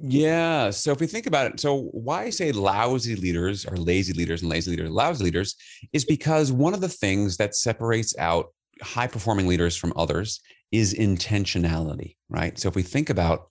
[0.00, 0.70] Yeah.
[0.70, 4.42] So if we think about it, so why I say lousy leaders or lazy leaders
[4.42, 5.56] and lazy leaders, lousy leaders
[5.92, 8.46] is because one of the things that separates out
[8.82, 12.58] high performing leaders from others is intentionality, right?
[12.58, 13.48] So if we think about,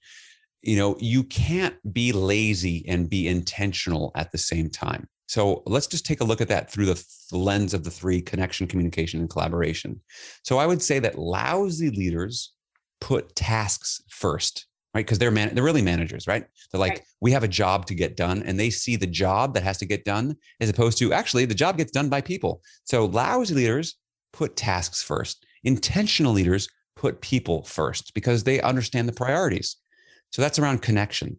[0.61, 5.07] you know, you can't be lazy and be intentional at the same time.
[5.27, 8.67] So let's just take a look at that through the lens of the three connection,
[8.67, 10.01] communication, and collaboration.
[10.43, 12.53] So I would say that lousy leaders
[12.99, 15.05] put tasks first right?
[15.05, 16.45] Because they're man- they're really managers, right?
[16.71, 17.01] They're like, right.
[17.21, 19.85] we have a job to get done, and they see the job that has to
[19.85, 22.61] get done as opposed to actually the job gets done by people.
[22.83, 23.95] So lousy leaders
[24.33, 25.45] put tasks first.
[25.63, 29.77] Intentional leaders put people first because they understand the priorities.
[30.31, 31.37] So that's around connection.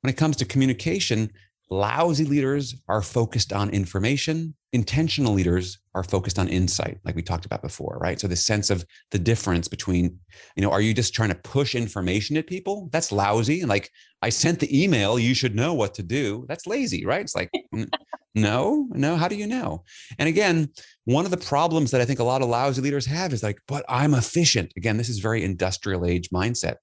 [0.00, 1.30] When it comes to communication,
[1.74, 4.54] Lousy leaders are focused on information.
[4.72, 8.20] Intentional leaders are focused on insight, like we talked about before, right?
[8.20, 10.20] So the sense of the difference between,
[10.54, 12.88] you know, are you just trying to push information at people?
[12.92, 13.60] That's lousy.
[13.60, 13.90] And like,
[14.22, 16.44] I sent the email, you should know what to do.
[16.48, 17.22] That's lazy, right?
[17.22, 17.50] It's like,
[18.36, 19.82] no, no, how do you know?
[20.20, 20.68] And again,
[21.06, 23.58] one of the problems that I think a lot of lousy leaders have is like,
[23.66, 24.72] but I'm efficient.
[24.76, 26.76] Again, this is very industrial age mindset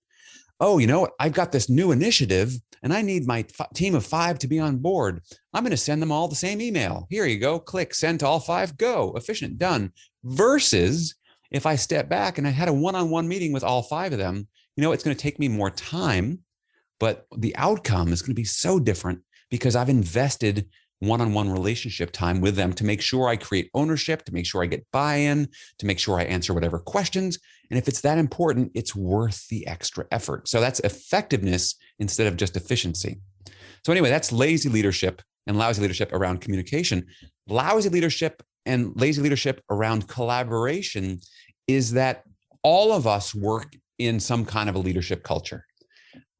[0.61, 1.13] oh, you know what?
[1.19, 2.53] I've got this new initiative
[2.83, 5.21] and I need my f- team of five to be on board.
[5.53, 7.07] I'm going to send them all the same email.
[7.09, 7.59] Here you go.
[7.59, 9.91] Click, send to all five, go, efficient, done.
[10.23, 11.15] Versus
[11.51, 14.13] if I step back and I had a one on one meeting with all five
[14.13, 14.47] of them,
[14.77, 16.39] you know, it's going to take me more time,
[16.99, 22.41] but the outcome is going to be so different because I've invested one-on-one relationship time
[22.41, 25.49] with them to make sure I create ownership, to make sure I get buy-in,
[25.79, 27.39] to make sure I answer whatever questions.
[27.71, 30.49] And if it's that important, it's worth the extra effort.
[30.49, 33.21] So that's effectiveness instead of just efficiency.
[33.85, 37.07] So anyway, that's lazy leadership and lousy leadership around communication.
[37.47, 41.19] Lousy leadership and lazy leadership around collaboration
[41.65, 42.23] is that
[42.61, 45.65] all of us work in some kind of a leadership culture.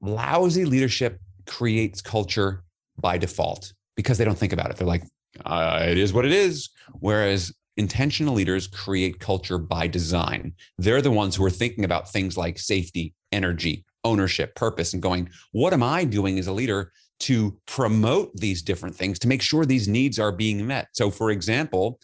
[0.02, 1.18] Lousy leadership
[1.48, 2.64] creates culture
[3.00, 4.76] by default because they don't think about it.
[4.76, 5.04] They're like,
[5.46, 6.70] uh, it is what it is.
[7.00, 10.54] Whereas intentional leaders create culture by design.
[10.78, 15.30] They're the ones who are thinking about things like safety, energy, ownership, purpose, and going,
[15.52, 19.66] what am I doing as a leader to promote these different things to make sure
[19.66, 20.90] these needs are being met?
[20.94, 22.00] So, for example,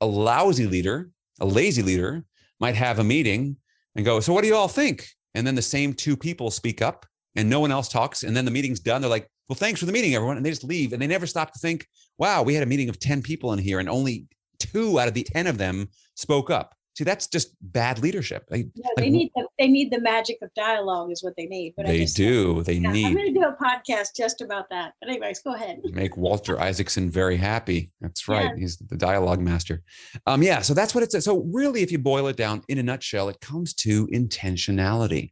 [0.00, 1.10] a lousy leader,
[1.40, 2.24] a lazy leader
[2.60, 3.56] might have a meeting
[3.96, 5.08] and go, So, what do you all think?
[5.34, 8.22] And then the same two people speak up and no one else talks.
[8.22, 9.00] And then the meeting's done.
[9.00, 10.36] They're like, well, thanks for the meeting, everyone.
[10.36, 11.86] And they just leave and they never stop to think,
[12.18, 14.26] wow, we had a meeting of 10 people in here and only
[14.58, 16.74] two out of the 10 of them spoke up.
[16.98, 18.44] See, that's just bad leadership.
[18.50, 21.46] Like, yeah, they like, need the, they need the magic of dialogue is what they
[21.46, 21.74] need.
[21.76, 22.64] But they do.
[22.64, 23.06] They yeah, need.
[23.06, 24.94] I'm going to do a podcast just about that.
[25.00, 25.78] But anyways, go ahead.
[25.92, 27.92] Make Walter Isaacson very happy.
[28.00, 28.46] That's right.
[28.46, 28.56] Yeah.
[28.58, 29.80] He's the dialogue master.
[30.26, 30.60] Um, yeah.
[30.60, 31.24] So that's what it's.
[31.24, 35.30] So really, if you boil it down in a nutshell, it comes to intentionality.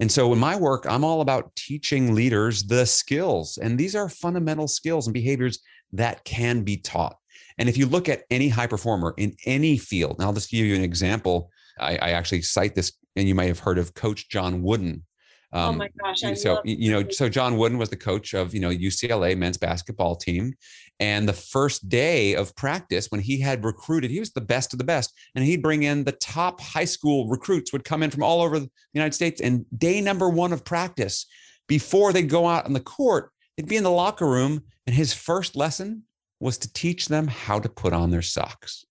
[0.00, 4.10] And so in my work, I'm all about teaching leaders the skills, and these are
[4.10, 5.60] fundamental skills and behaviors
[5.92, 7.16] that can be taught.
[7.58, 10.66] And if you look at any high performer in any field, and I'll just give
[10.66, 11.50] you an example.
[11.78, 15.04] I, I actually cite this, and you might have heard of Coach John Wooden.
[15.52, 16.24] Um, oh my gosh!
[16.24, 19.56] I so you know, so John Wooden was the coach of you know UCLA men's
[19.56, 20.54] basketball team,
[20.98, 24.78] and the first day of practice when he had recruited, he was the best of
[24.78, 28.22] the best, and he'd bring in the top high school recruits would come in from
[28.22, 29.40] all over the United States.
[29.40, 31.26] And day number one of practice,
[31.68, 35.14] before they go out on the court, they'd be in the locker room, and his
[35.14, 36.02] first lesson
[36.40, 38.84] was to teach them how to put on their socks.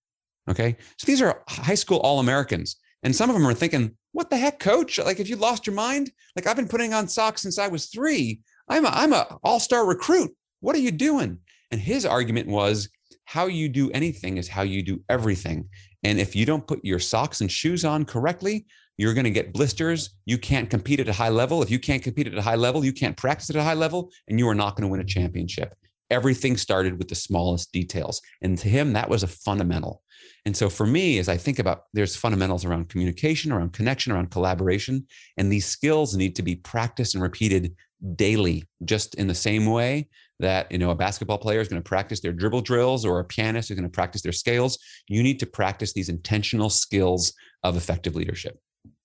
[0.48, 0.76] Okay.
[0.98, 2.76] So these are high school All Americans.
[3.02, 4.98] And some of them are thinking, what the heck, coach?
[4.98, 7.86] Like, if you lost your mind, like I've been putting on socks since I was
[7.86, 8.40] three.
[8.68, 10.34] I'm a, I'm a all-star recruit.
[10.60, 11.38] What are you doing?
[11.70, 12.88] And his argument was
[13.24, 15.68] how you do anything is how you do everything.
[16.04, 18.66] And if you don't put your socks and shoes on correctly,
[18.96, 20.10] you're going to get blisters.
[20.24, 21.62] You can't compete at a high level.
[21.62, 24.10] If you can't compete at a high level, you can't practice at a high level,
[24.28, 25.74] and you are not going to win a championship
[26.10, 28.20] everything started with the smallest details.
[28.42, 30.02] And to him, that was a fundamental.
[30.44, 34.30] And so for me, as I think about there's fundamentals around communication, around connection, around
[34.30, 37.74] collaboration, and these skills need to be practiced and repeated
[38.14, 41.88] daily, just in the same way that you know a basketball player is going to
[41.88, 44.78] practice their dribble drills or a pianist is going to practice their scales.
[45.08, 47.32] You need to practice these intentional skills
[47.62, 48.58] of effective leadership.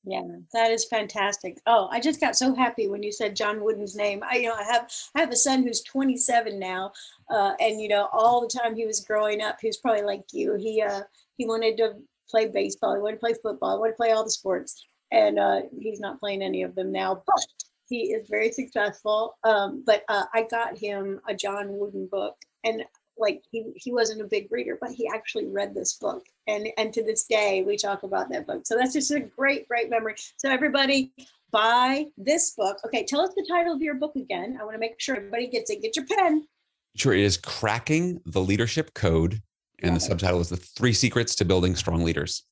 [0.04, 0.24] Yeah,
[0.54, 1.60] that is fantastic.
[1.68, 4.24] Oh, I just got so happy when you said John Wooden's name.
[4.28, 6.92] I, you know, I have I have a son who's 27 now,
[7.30, 10.24] uh, and you know, all the time he was growing up, he was probably like
[10.34, 10.56] you.
[10.56, 11.02] He uh,
[11.38, 11.94] he wanted to
[12.30, 15.38] play baseball, he wanted to play football, he wanted to play all the sports, and
[15.38, 17.22] uh, he's not playing any of them now.
[17.28, 17.46] But
[17.88, 19.38] he is very successful.
[19.44, 22.84] Um, but uh, I got him a John Wooden book, and
[23.18, 26.94] like he he wasn't a big reader, but he actually read this book, and and
[26.94, 28.66] to this day we talk about that book.
[28.66, 30.16] So that's just a great great memory.
[30.38, 31.12] So everybody
[31.52, 32.78] buy this book.
[32.86, 34.58] Okay, tell us the title of your book again.
[34.60, 35.82] I want to make sure everybody gets it.
[35.82, 36.48] Get your pen.
[36.96, 39.42] Sure, it is cracking the leadership code,
[39.82, 42.44] and the subtitle is the three secrets to building strong leaders.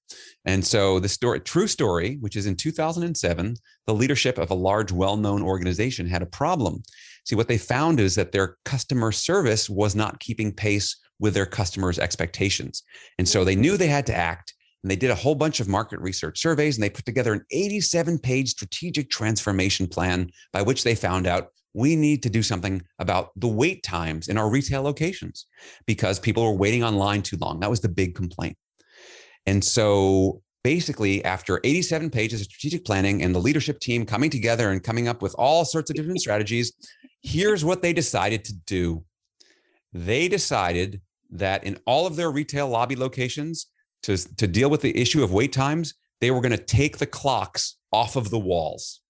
[0.46, 3.56] And so the story true story which is in 2007
[3.88, 6.82] the leadership of a large well-known organization had a problem.
[7.26, 11.46] See what they found is that their customer service was not keeping pace with their
[11.46, 12.84] customers expectations.
[13.18, 15.68] And so they knew they had to act and they did a whole bunch of
[15.68, 20.84] market research surveys and they put together an 87 page strategic transformation plan by which
[20.84, 24.82] they found out we need to do something about the wait times in our retail
[24.82, 25.46] locations
[25.86, 27.60] because people were waiting online too long.
[27.60, 28.58] That was the big complaint.
[29.46, 34.72] And so basically, after 87 pages of strategic planning and the leadership team coming together
[34.72, 36.74] and coming up with all sorts of different strategies,
[37.22, 39.04] here's what they decided to do.
[39.94, 41.02] They decided
[41.32, 43.68] that in all of their retail lobby locations,
[44.04, 47.06] to, to deal with the issue of wait times, they were going to take the
[47.06, 49.02] clocks off of the walls.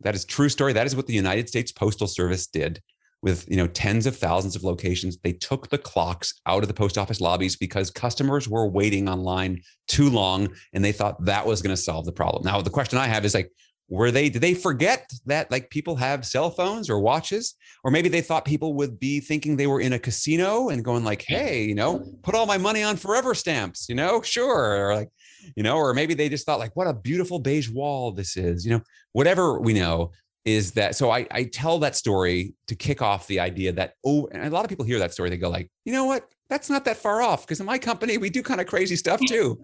[0.00, 0.72] That is true story.
[0.72, 2.80] That is what the United States Postal Service did
[3.22, 5.18] with you know tens of thousands of locations.
[5.18, 9.62] They took the clocks out of the post office lobbies because customers were waiting online
[9.88, 12.44] too long, and they thought that was going to solve the problem.
[12.44, 13.50] Now the question I have is like,
[13.88, 17.54] were they did they forget that like people have cell phones or watches?
[17.84, 21.04] Or maybe they thought people would be thinking they were in a casino and going
[21.04, 24.94] like hey you know put all my money on forever stamps you know sure or
[24.94, 25.08] like
[25.54, 28.64] you know or maybe they just thought like what a beautiful beige wall this is
[28.64, 28.80] you know
[29.12, 30.10] whatever we know
[30.46, 34.28] is that so I, I tell that story to kick off the idea that oh
[34.30, 36.28] and a lot of people hear that story they go like you know what?
[36.48, 39.20] That's not that far off because in my company we do kind of crazy stuff
[39.28, 39.60] too.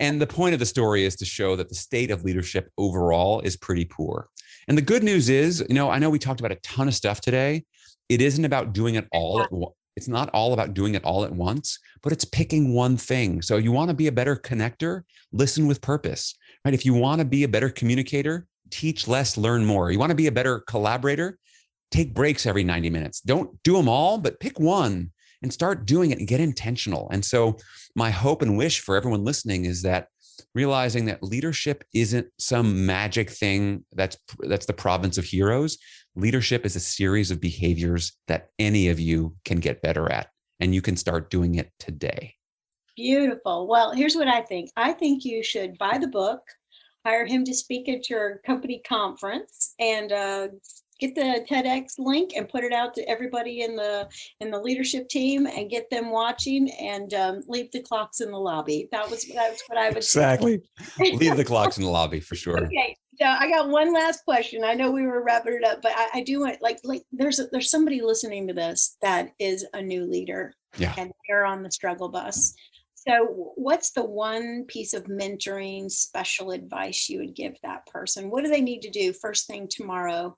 [0.00, 3.40] And the point of the story is to show that the state of leadership overall
[3.40, 4.28] is pretty poor.
[4.66, 6.94] And the good news is you know i know we talked about a ton of
[6.94, 7.64] stuff today.
[8.08, 11.24] It isn't about doing it all at once it's not all about doing it all
[11.24, 13.42] at once but it's picking one thing.
[13.42, 16.34] So you want to be a better connector listen with purpose
[16.64, 16.74] right?
[16.74, 20.16] If you want to be a better communicator teach less learn more you want to
[20.16, 21.38] be a better collaborator
[21.90, 25.10] take breaks every 90 minutes don't do them all but pick one
[25.42, 27.08] and start doing it and get intentional.
[27.10, 27.56] And so,
[27.96, 30.08] my hope and wish for everyone listening is that
[30.54, 35.78] realizing that leadership isn't some magic thing that's that's the province of heroes.
[36.16, 40.28] Leadership is a series of behaviors that any of you can get better at,
[40.60, 42.34] and you can start doing it today.
[42.96, 43.66] Beautiful.
[43.66, 44.70] Well, here's what I think.
[44.76, 46.42] I think you should buy the book,
[47.04, 50.48] hire him to speak at your company conference, and uh,
[51.00, 54.08] get the TEDx link and put it out to everybody in the
[54.40, 58.38] in the leadership team and get them watching and um, leave the clocks in the
[58.38, 58.88] lobby.
[58.92, 60.62] That was that's what I would exactly
[60.98, 62.64] leave the clocks in the lobby for sure.
[62.64, 64.62] Okay, so I got one last question.
[64.62, 67.40] I know we were wrapping it up, but I, I do want like like there's
[67.40, 71.62] a, there's somebody listening to this that is a new leader, yeah, and they're on
[71.62, 72.54] the struggle bus.
[73.08, 78.30] So, what's the one piece of mentoring special advice you would give that person?
[78.30, 80.36] What do they need to do first thing tomorrow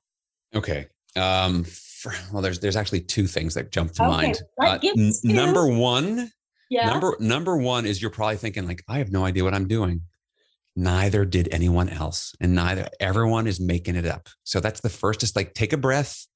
[0.54, 0.86] Okay.
[1.16, 4.10] Um, for, well, there's there's actually two things that jump to okay.
[4.10, 4.42] mind.
[4.62, 6.30] Uh, n- number one,
[6.70, 6.86] yeah.
[6.86, 10.02] Number number one is you're probably thinking like, I have no idea what I'm doing.
[10.74, 14.28] Neither did anyone else, and neither everyone is making it up.
[14.44, 15.20] So that's the first.
[15.20, 16.26] Just like take a breath.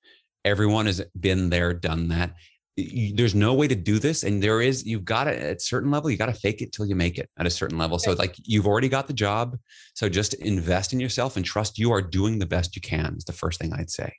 [0.45, 2.35] Everyone has been there, done that.
[2.77, 4.85] There's no way to do this, and there is.
[4.85, 6.11] You've got to at a certain level.
[6.11, 7.99] You got to fake it till you make it at a certain level.
[7.99, 9.57] So like you've already got the job.
[9.95, 13.15] So just invest in yourself and trust you are doing the best you can.
[13.17, 14.13] Is the first thing I'd say.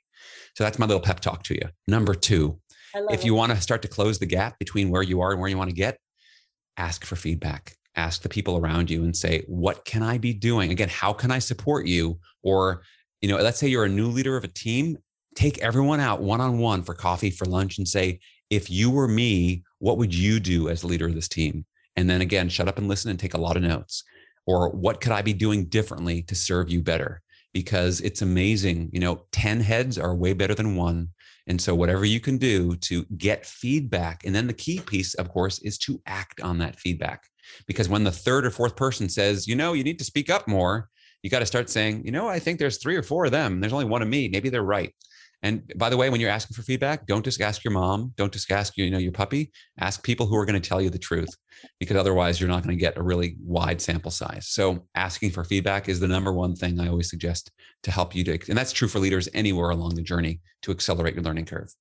[0.56, 1.68] So that's my little pep talk to you.
[1.86, 2.58] Number two,
[3.10, 5.48] if you want to start to close the gap between where you are and where
[5.48, 5.98] you want to get,
[6.76, 7.76] ask for feedback.
[7.94, 10.72] Ask the people around you and say, what can I be doing?
[10.72, 12.18] Again, how can I support you?
[12.42, 12.82] Or,
[13.20, 14.98] you know, let's say you're a new leader of a team,
[15.34, 18.20] take everyone out one on one for coffee, for lunch, and say,
[18.50, 21.64] if you were me, what would you do as leader of this team?
[21.96, 24.04] And then again, shut up and listen and take a lot of notes.
[24.46, 27.22] Or what could I be doing differently to serve you better?
[27.52, 28.90] because it's amazing.
[28.92, 31.08] You know, 10 heads are way better than one.
[31.46, 34.24] And so, whatever you can do to get feedback.
[34.24, 37.24] And then the key piece, of course, is to act on that feedback.
[37.66, 40.46] Because when the third or fourth person says, you know, you need to speak up
[40.46, 40.90] more,
[41.22, 43.60] you got to start saying, you know, I think there's three or four of them.
[43.60, 44.28] There's only one of me.
[44.28, 44.94] Maybe they're right.
[45.42, 48.32] And by the way, when you're asking for feedback, don't just ask your mom, don't
[48.32, 49.52] just ask you know your puppy.
[49.78, 51.30] Ask people who are going to tell you the truth,
[51.78, 54.48] because otherwise you're not going to get a really wide sample size.
[54.48, 57.52] So asking for feedback is the number one thing I always suggest
[57.84, 61.14] to help you to, and that's true for leaders anywhere along the journey to accelerate
[61.14, 61.72] your learning curve.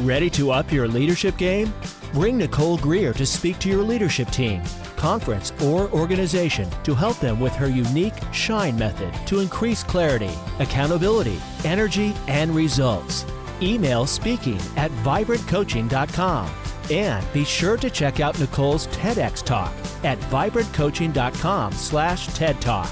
[0.01, 1.73] Ready to up your leadership game?
[2.13, 4.61] Bring Nicole Greer to speak to your leadership team,
[4.95, 11.39] conference, or organization to help them with her unique SHINE method to increase clarity, accountability,
[11.65, 13.25] energy, and results.
[13.59, 16.51] Email speaking at vibrantcoaching.com.
[16.91, 19.73] And be sure to check out Nicole's TEDx talk
[20.03, 22.91] at vibrantcoaching.com slash TED Talk.